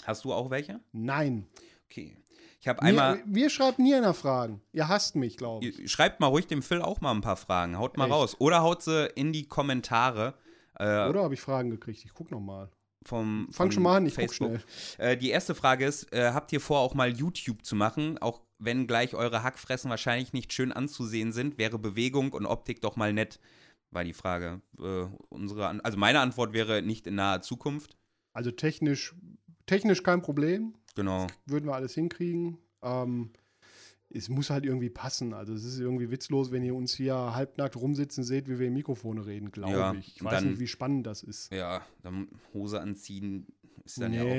[0.06, 0.80] Hast du auch welche?
[0.92, 1.48] Nein.
[1.86, 2.18] Okay.
[2.60, 3.18] Ich habe einmal.
[3.18, 4.62] Mir, mir schreibt nie einer Fragen.
[4.72, 5.92] Ihr hasst mich, glaube ich.
[5.92, 7.78] Schreibt mal ruhig dem Phil auch mal ein paar Fragen.
[7.78, 8.14] Haut mal Echt?
[8.14, 8.36] raus.
[8.40, 10.36] Oder haut sie in die Kommentare.
[10.78, 12.06] Äh, Oder habe ich Fragen gekriegt?
[12.06, 12.70] Ich guck noch mal.
[13.04, 14.52] vom, Fang schon mal an, ich Facebook.
[14.52, 15.14] guck schnell.
[15.14, 18.20] Äh, die erste Frage ist: äh, Habt ihr vor, auch mal YouTube zu machen?
[18.20, 22.96] Auch wenn gleich eure Hackfressen wahrscheinlich nicht schön anzusehen sind, wäre Bewegung und Optik doch
[22.96, 23.40] mal nett.
[23.92, 24.62] War die Frage.
[24.80, 27.98] Äh, unsere, An- also meine Antwort wäre nicht in naher Zukunft.
[28.34, 29.16] Also technisch,
[29.66, 30.74] technisch kein Problem.
[30.96, 31.28] Genau.
[31.46, 32.58] Würden wir alles hinkriegen.
[32.82, 33.32] Ähm,
[34.14, 35.34] es muss halt irgendwie passen.
[35.34, 38.74] Also es ist irgendwie witzlos, wenn ihr uns hier halbnackt rumsitzen seht, wie wir in
[38.74, 40.16] Mikrofone reden, glaube Ja, ich.
[40.18, 41.52] Ich weiß dann- nicht, wie spannend das ist.
[41.54, 43.48] Ja, dann Hose anziehen
[43.86, 44.30] ist dann ja nee,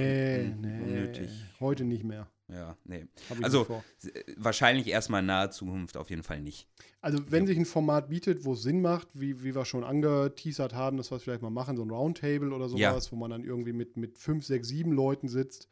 [0.50, 1.30] auch un nee, unnötig.
[1.60, 2.28] heute nicht mehr.
[2.52, 3.06] Ja, nee.
[3.42, 3.66] Also-
[4.04, 6.68] äh, Wahrscheinlich erstmal in naher Zukunft auf jeden Fall nicht.
[7.00, 10.74] Also wenn sich ein Format bietet, wo es Sinn macht, wie, wie wir schon angeteasert
[10.74, 12.90] haben, dass wir es vielleicht mal machen, so ein Roundtable oder Ja.
[12.90, 15.68] sowas, wo man dann irgendwie mit, mit fünf, sechs, sieben Leuten sitzt,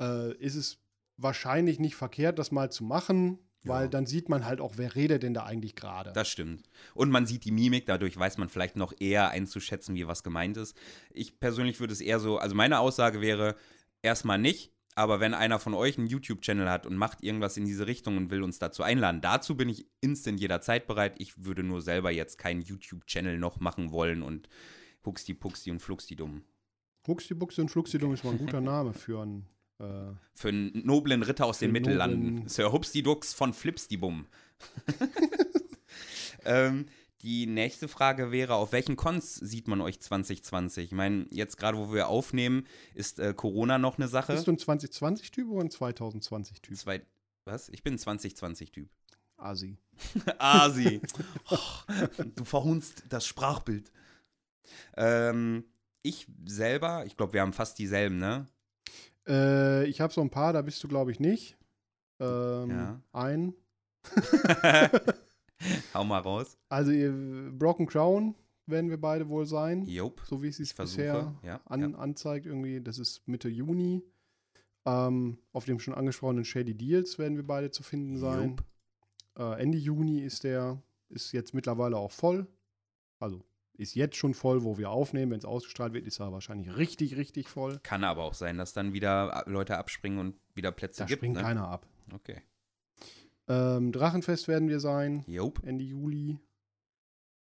[0.00, 0.78] äh, ist es
[1.16, 3.88] wahrscheinlich nicht verkehrt, das mal zu machen, weil Ja.
[3.88, 6.12] dann sieht man halt auch, wer redet denn da eigentlich gerade.
[6.12, 6.68] Das stimmt.
[6.94, 10.56] Und man sieht die Mimik, dadurch weiß man vielleicht noch eher einzuschätzen, wie was gemeint
[10.58, 10.76] ist.
[11.10, 13.56] Ich persönlich würde es eher so, also meine Aussage wäre
[14.02, 17.86] erstmal nicht, aber wenn einer von euch einen YouTube-Channel hat und macht irgendwas in diese
[17.86, 21.16] Richtung und will uns dazu einladen, dazu bin ich instant jederzeit bereit.
[21.18, 24.48] Ich würde nur selber jetzt keinen YouTube-Channel noch machen wollen und
[25.04, 26.42] Huxti Puxti und Fluxti dumm.
[27.06, 29.46] Huxti Buxti und Fluxidum ist mal ein guter Name für einen.
[29.78, 32.48] Äh, Für einen noblen Ritter aus den Mittellanden.
[32.48, 34.26] Sir Hupsti-Dux von Flipsti-Bum.
[36.46, 36.86] ähm,
[37.26, 40.84] die nächste Frage wäre, auf welchen Cons sieht man euch 2020?
[40.84, 44.32] Ich meine, jetzt gerade, wo wir aufnehmen, ist äh, Corona noch eine Sache.
[44.32, 46.76] bist du ein 2020-Typ oder ein 2020-Typ?
[46.76, 47.02] Zwei,
[47.44, 47.68] was?
[47.70, 48.88] Ich bin ein 2020-Typ.
[49.38, 49.76] Asi.
[50.38, 51.00] Asi.
[51.50, 51.58] Oh,
[52.36, 53.90] du verhunzt das Sprachbild.
[54.96, 55.64] Ähm,
[56.02, 58.46] ich selber, ich glaube, wir haben fast dieselben, ne?
[59.26, 61.56] Äh, ich habe so ein paar, da bist du, glaube ich, nicht.
[62.20, 63.00] Ähm, Ja.
[63.12, 63.54] Ein.
[65.94, 66.58] Hau mal raus.
[66.68, 67.12] Also ihr,
[67.52, 68.34] Broken Crown
[68.66, 70.20] werden wir beide wohl sein, Jop.
[70.26, 71.98] so wie es sich bisher Ja, an, ja.
[71.98, 72.80] anzeigt irgendwie.
[72.80, 74.02] Das ist Mitte Juni.
[74.84, 78.56] Ähm, auf dem schon angesprochenen Shady Deals werden wir beide zu finden sein.
[79.38, 82.46] Äh, Ende Juni ist der, ist jetzt mittlerweile auch voll.
[83.18, 83.42] Also
[83.78, 85.32] ist jetzt schon voll, wo wir aufnehmen.
[85.32, 87.78] Wenn es ausgestrahlt wird, ist er wahrscheinlich richtig, richtig voll.
[87.82, 91.18] Kann aber auch sein, dass dann wieder Leute abspringen und wieder Plätze Da gibt.
[91.18, 91.42] springt ne?
[91.42, 91.86] keiner ab.
[92.12, 92.40] Okay.
[93.48, 95.24] Ähm, Drachenfest werden wir sein.
[95.26, 95.60] Jop.
[95.64, 96.38] Ende Juli.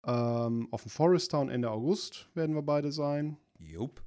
[0.07, 3.37] Ähm, auf dem Forest Town Ende August werden wir beide sein.
[3.59, 4.03] Jop.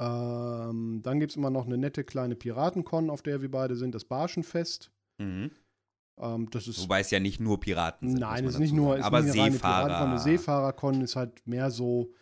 [0.00, 3.94] Ähm, dann gibt es immer noch eine nette kleine Piratencon, auf der wir beide sind,
[3.94, 4.90] das Barschenfest.
[5.18, 5.50] Mhm.
[6.18, 8.20] Ähm, das ist Wobei es ja nicht nur Piraten sind.
[8.20, 9.86] Nein, es ist nicht nur, ist aber nicht Seefahrer.
[9.86, 10.10] Piratencon.
[10.10, 12.14] Eine Seefahrercon ist halt mehr so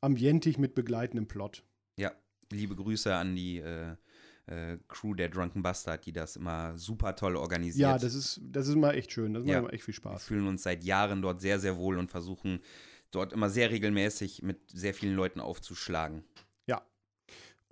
[0.00, 1.64] ambientig mit begleitendem Plot.
[1.96, 2.10] Ja,
[2.50, 3.94] liebe Grüße an die äh,
[4.46, 7.88] äh, Crew der Drunken Bastard, die das immer super toll organisiert.
[7.90, 9.34] Ja, das ist, das ist immer echt schön.
[9.34, 9.58] Das macht Ja.
[9.60, 10.24] immer echt viel Wir Spaß.
[10.24, 12.60] fühlen uns seit Jahren dort sehr, sehr wohl und versuchen
[13.10, 16.24] dort immer sehr regelmäßig mit sehr vielen Leuten aufzuschlagen.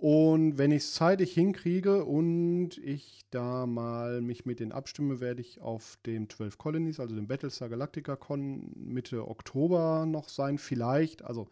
[0.03, 5.41] Und wenn ich es zeitig hinkriege und ich da mal mich mit denen abstimme, werde
[5.41, 10.57] ich auf dem 12 Colonies, also dem Battlestar Galactica Con Mitte Oktober noch sein.
[10.57, 11.23] Vielleicht.
[11.23, 11.49] Also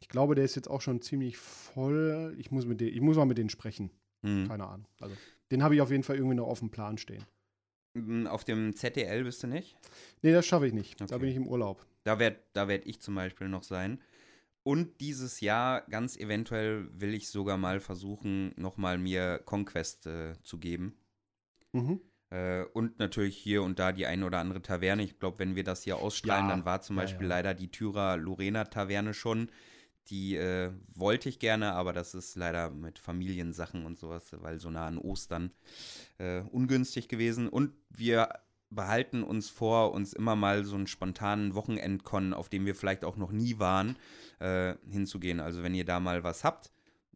[0.00, 2.36] ich glaube, der ist jetzt auch schon ziemlich voll.
[2.38, 3.90] Ich muss, mit den, ich muss mal mit denen sprechen.
[4.24, 4.48] Hm.
[4.48, 4.86] Keine Ahnung.
[5.00, 5.16] Also
[5.50, 7.24] den habe ich auf jeden Fall irgendwie noch auf dem Plan stehen.
[7.94, 9.76] Mm, Auf dem ZDL bist du nicht?
[10.22, 11.00] Nee, das schaffe ich nicht.
[11.00, 11.18] Da Okay.
[11.18, 11.84] bin ich im Urlaub.
[12.04, 14.00] Da werde da werd ich zum Beispiel noch sein.
[14.62, 20.58] Und dieses Jahr, ganz eventuell, will ich sogar mal versuchen, nochmal mir Conquest äh, zu
[20.58, 20.96] geben.
[21.72, 22.00] Mhm.
[22.30, 25.02] Äh, und natürlich hier und da die eine oder andere Taverne.
[25.04, 27.28] Ich glaube, wenn wir das hier ausstrahlen, Ja, dann war zum ja, Beispiel ja.
[27.28, 29.50] leider die Thürer Lorena Taverne schon.
[30.08, 34.70] Die äh, wollte ich gerne, aber das ist leider mit Familiensachen und sowas, weil so
[34.70, 35.50] nah an Ostern
[36.18, 37.48] äh, ungünstig gewesen.
[37.48, 38.28] Und wir
[38.70, 43.16] behalten uns vor, uns immer mal so einen spontanen Wochenendkon, auf dem wir vielleicht auch
[43.16, 43.96] noch nie waren,
[44.40, 45.40] äh, hinzugehen.
[45.40, 46.73] Also wenn ihr da mal was habt,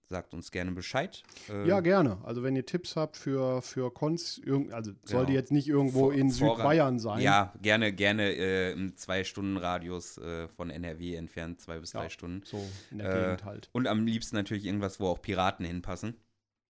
[0.08, 1.22] sagt uns gerne Bescheid.
[1.50, 2.18] Äh, Ja, gerne.
[2.24, 4.40] Also wenn ihr Tipps habt für, für Cons,
[4.72, 5.28] also sollte Genau.
[5.38, 7.20] jetzt nicht irgendwo Vor- in Südbayern sein.
[7.20, 12.00] Ja, gerne, gerne äh, im Zwei-Stunden-Radius äh, von NRW entfernt, zwei bis Ja.
[12.00, 12.42] drei Stunden.
[12.44, 13.68] So in der Äh, Gegend halt.
[13.72, 16.14] Und am liebsten natürlich irgendwas, wo auch Piraten hinpassen.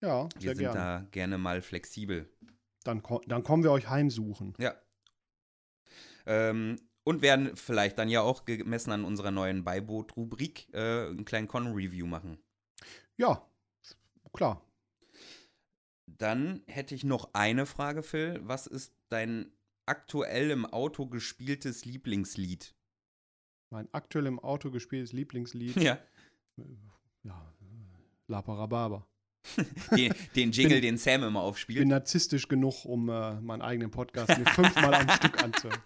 [0.03, 0.74] Ja, Wir sehr sind gerne.
[0.74, 2.28] da gerne mal flexibel.
[2.84, 4.55] Dann, dann kommen wir euch heimsuchen.
[4.59, 4.74] Ja.
[6.26, 11.47] Ähm, und werden vielleicht dann ja auch gemessen an unserer neuen Beiboot-Rubrik äh, einen kleinen
[11.49, 12.39] Con-Review machen.
[13.19, 13.47] Ja,
[14.33, 14.62] klar.
[16.07, 18.41] Dann hätte ich noch eine Frage, Phil.
[18.43, 19.51] Was ist dein
[19.87, 22.75] aktuell im Auto gespieltes Lieblingslied?
[23.71, 25.77] Mein aktuell im Auto gespieltes Lieblingslied.
[25.77, 25.99] Ja.
[27.25, 27.53] ja,
[28.29, 29.07] La Parababa.
[29.97, 31.87] Den, den Jingle, Bin- den Sam immer Ich bin aufspielt.
[31.89, 35.81] narzisstisch genug, um äh, meinen eigenen Podcast mir fünfmal am Stück anzuhören.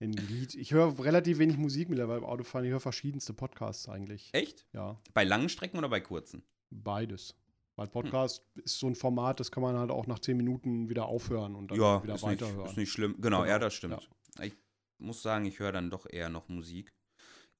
[0.00, 0.54] Ein Lied.
[0.54, 2.64] Ich höre relativ wenig Musik mittlerweile beim Autofahren.
[2.64, 4.30] Ich höre verschiedenste Podcasts eigentlich.
[4.32, 4.66] Echt?
[4.72, 6.42] Ja, Bei langen Strecken oder bei kurzen?
[6.70, 7.34] beides.
[7.76, 11.06] Weil Podcast ist so ein Format, das kann man halt auch nach zehn Minuten wieder
[11.06, 12.66] aufhören und dann ja, wieder ist nicht, weiterhören.
[12.70, 13.12] ist nicht schlimm.
[13.20, 14.10] Genau, Genau, ja, das stimmt.
[14.42, 14.52] Ich
[14.98, 16.92] muss sagen, ich höre dann doch eher noch Musik.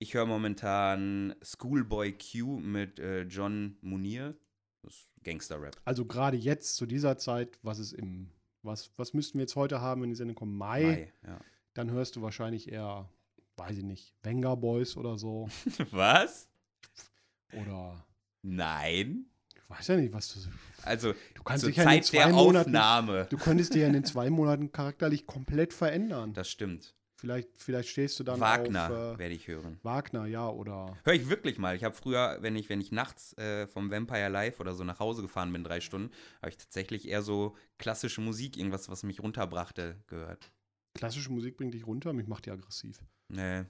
[0.01, 4.37] Ich höre momentan Schoolboy Q mit äh, John Munir.
[4.83, 5.77] Das ist Gangster-Rap.
[5.85, 8.31] Also gerade jetzt zu dieser Zeit, was ist im,
[8.63, 10.53] was, was müssten wir jetzt heute haben, wenn die Sendung kommt?
[10.53, 11.41] Mai, Mai, ja.
[11.79, 13.09] Dann hörst du wahrscheinlich eher,
[13.57, 15.49] weiß ich nicht, Venga Boys oder so.
[15.93, 16.49] Was?
[17.53, 18.05] Oder
[18.43, 19.27] Nein.
[19.55, 20.41] ich weiß ja nicht, was du.
[20.83, 22.71] Also Du kannst zur dich ja in Zeit zwei der Monaten.
[22.71, 23.27] Aufnahme.
[23.31, 26.35] Du könntest dir ja in den zwei Monaten charakterlich komplett verändern.
[26.35, 26.95] Das stimmt.
[27.15, 29.79] Vielleicht, vielleicht stehst du dann Wagner auf äh, werde ich hören.
[29.83, 31.75] Wagner, ja, oder Höre ich wirklich mal.
[31.75, 35.01] Ich habe früher, wenn ich, wenn ich nachts äh, vom Vampire Live oder so nach
[35.01, 36.13] Hause gefahren bin, drei Stunden,
[36.43, 40.53] habe ich tatsächlich eher so klassische Musik, irgendwas, was mich runterbrachte, gehört.
[40.99, 42.99] Klassische Musik bringt dich runter, mich macht die aggressiv.
[43.29, 43.65] Nee.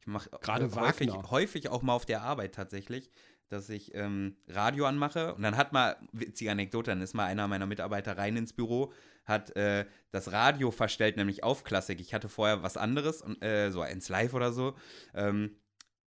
[0.00, 1.30] Ich mache Gerade häufig, Wagner.
[1.30, 3.10] häufig auch mal auf der Arbeit tatsächlich,
[3.48, 7.46] dass ich ähm, Radio anmache und dann hat mal, witzige Anekdote, dann ist mal einer
[7.46, 8.92] meiner Mitarbeiter rein ins Büro,
[9.24, 12.00] hat äh, das Radio verstellt, nämlich auf Klassik.
[12.00, 14.74] Ich hatte vorher was anderes, und, äh, so ins Live oder so,
[15.14, 15.56] ähm,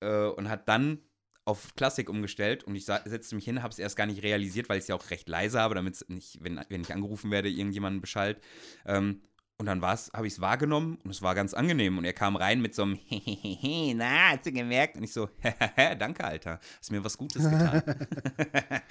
[0.01, 0.99] äh, und hat dann
[1.45, 4.79] auf Klassik umgestellt und ich setzte mich hin, habe es erst gar nicht realisiert, weil
[4.79, 7.47] ich es ja auch recht leise habe, damit es nicht, wenn, wenn ich angerufen werde,
[7.49, 8.41] irgendjemanden Bescheid.
[8.85, 9.21] Ähm,
[9.59, 11.97] und dann habe ich es wahrgenommen und es war ganz angenehm.
[11.97, 14.97] Und er kam rein mit so einem Hehehe, na, hast du gemerkt?
[14.97, 15.29] Und ich so,
[15.99, 17.81] danke, Alter, hast mir was Gutes getan.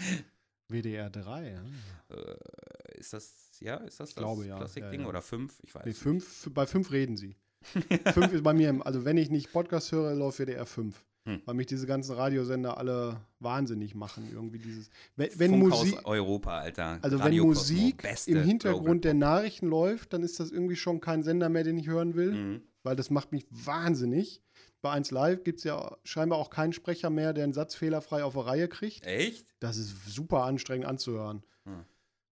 [0.68, 2.16] WDR 3, ja.
[2.16, 4.56] äh, ist das, ja, ist das Ich glaube, das ja.
[4.58, 5.08] Klassikding Ja, ja.
[5.08, 5.60] oder fünf?
[5.62, 6.00] Ich weiß Nee, nicht.
[6.00, 7.36] fünf, bei fünf reden sie.
[8.12, 11.00] fünf ist bei mir, im, also wenn ich nicht Podcast höre, läuft WDR 5.
[11.26, 11.42] Hm.
[11.44, 14.28] Weil mich diese ganzen Radiosender alle wahnsinnig machen.
[14.32, 14.90] Irgendwie dieses.
[15.16, 16.00] Wenn, wenn Musik.
[16.04, 16.98] Europa, Alter.
[17.02, 21.24] Also Radio wenn Musik im Hintergrund der Nachrichten läuft, dann ist das irgendwie schon kein
[21.24, 22.32] Sender mehr, den ich hören will.
[22.32, 22.62] Mhm.
[22.84, 24.40] weil das macht mich wahnsinnig.
[24.80, 28.22] Bei 1 Live gibt es ja scheinbar auch keinen Sprecher mehr, der einen Satz fehlerfrei
[28.22, 29.04] auf der Reihe kriegt.
[29.04, 29.46] Echt?
[29.58, 31.42] Das ist super anstrengend anzuhören.
[31.64, 31.84] Hm.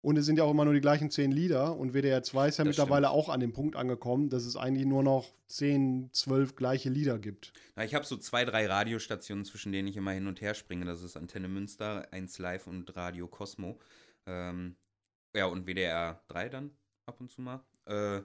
[0.02, 1.76] Und es sind ja auch immer nur die gleichen zehn Lieder.
[1.76, 4.84] Und WDR 2 ist ja Das mittlerweile auch an dem Punkt angekommen, dass es eigentlich
[4.84, 7.52] nur noch zehn, zwölf gleiche Lieder gibt.
[7.76, 10.84] Na, ich habe so zwei, drei Radiostationen, zwischen denen ich immer hin und her springe.
[10.86, 13.78] Das ist Antenne Münster, 1 Live und Radio Cosmo.
[14.26, 14.74] Ähm,
[15.36, 16.70] ja, und WDR 3 dann
[17.06, 17.62] ab und zu mal.
[17.86, 18.22] Äh,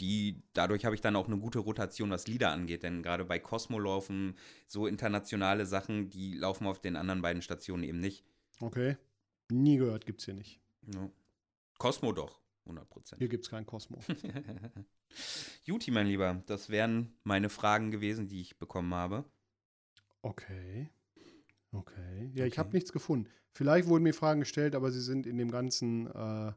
[0.00, 2.84] die, dadurch habe ich dann auch eine gute Rotation, was Lieder angeht.
[2.84, 4.36] Denn gerade bei Cosmo laufen
[4.68, 8.24] so internationale Sachen, die laufen auf den anderen beiden Stationen eben nicht.
[8.60, 8.96] Okay.
[9.50, 10.61] Nie gehört, gibt's hier nicht.
[10.86, 11.10] Ja.
[11.78, 13.18] Cosmo doch, 100 Prozent.
[13.20, 13.98] Hier gibt's kein Cosmo.
[15.64, 19.24] Juti, mein Lieber, das wären meine Fragen gewesen, die ich bekommen habe.
[20.22, 20.90] Okay.
[21.72, 22.30] Okay.
[22.34, 22.58] Ja, ich Okay.
[22.58, 23.28] habe nichts gefunden.
[23.52, 26.52] Vielleicht wurden mir Fragen gestellt, aber sie sind in dem ganzen, äh,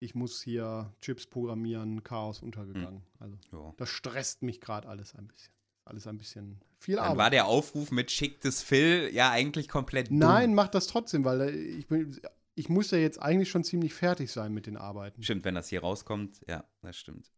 [0.00, 3.02] ich muss hier Chips programmieren, Chaos untergegangen.
[3.18, 3.74] Also, Ja.
[3.76, 5.52] das stresst mich gerade alles ein bisschen.
[5.84, 7.18] Alles ein bisschen viel Dann Arbeit.
[7.18, 10.18] war der Aufruf mit schicktes Phil ja eigentlich komplett dumm.
[10.18, 12.20] Nein, mach das trotzdem, weil äh, ich bin,
[12.58, 15.22] ich muss ja jetzt eigentlich schon ziemlich fertig sein mit den Arbeiten.
[15.22, 17.30] Stimmt, wenn das hier rauskommt, ja, das stimmt.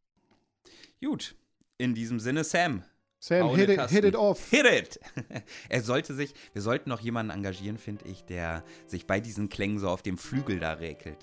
[1.02, 1.34] Gut,
[1.78, 2.82] in diesem Sinne, Sam,
[3.18, 4.48] Sam, hit it, hit it off.
[4.50, 5.00] hit it!
[5.68, 9.78] er sollte sich, wir sollten noch jemanden engagieren, finde ich, der sich bei diesen Klängen
[9.78, 11.18] so auf dem Flügel da räkelt.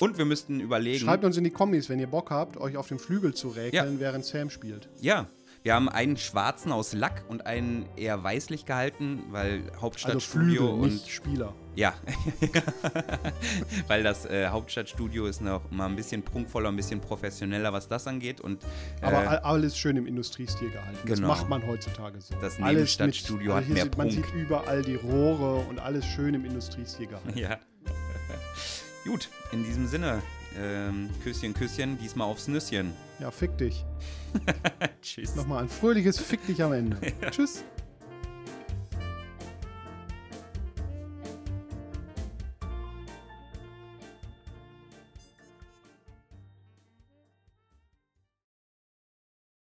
[0.00, 1.04] Und wir müssten überlegen.
[1.04, 3.98] Schreibt uns in die Kommis, wenn ihr Bock habt, euch auf dem Flügel zu räkeln,
[3.98, 4.88] während Sam spielt.
[5.00, 5.26] Ja,
[5.64, 10.68] wir haben einen schwarzen aus Lack und einen eher weißlich gehalten, weil Also Hauptstadtstudio Flügel,
[10.68, 11.54] und Spieler.
[11.78, 11.94] Ja,
[13.86, 18.06] weil das äh, Hauptstadtstudio ist noch mal ein bisschen prunkvoller, ein bisschen professioneller, was das
[18.08, 18.64] angeht und
[19.00, 20.98] Aber äh, all- alles schön im Industriestil gehalten.
[21.06, 21.28] Das Genau.
[21.28, 22.34] macht man heutzutage so.
[22.40, 24.24] Das Alles mit- Nebenstadtstudio hat mehr sieht, Man Prunk.
[24.26, 27.38] sieht überall die Rohre und alles schön im Industriestil gehalten.
[27.38, 27.58] ja.
[29.04, 30.20] Gut, in diesem Sinne,
[30.60, 32.92] ähm, Küsschen, Küsschen, diesmal aufs Nüsschen.
[33.20, 33.84] Ja, fick dich.
[35.02, 35.34] Tschüss.
[35.36, 36.96] Nochmal ein fröhliches Fick dich am Ende.
[37.30, 37.62] Tschüss.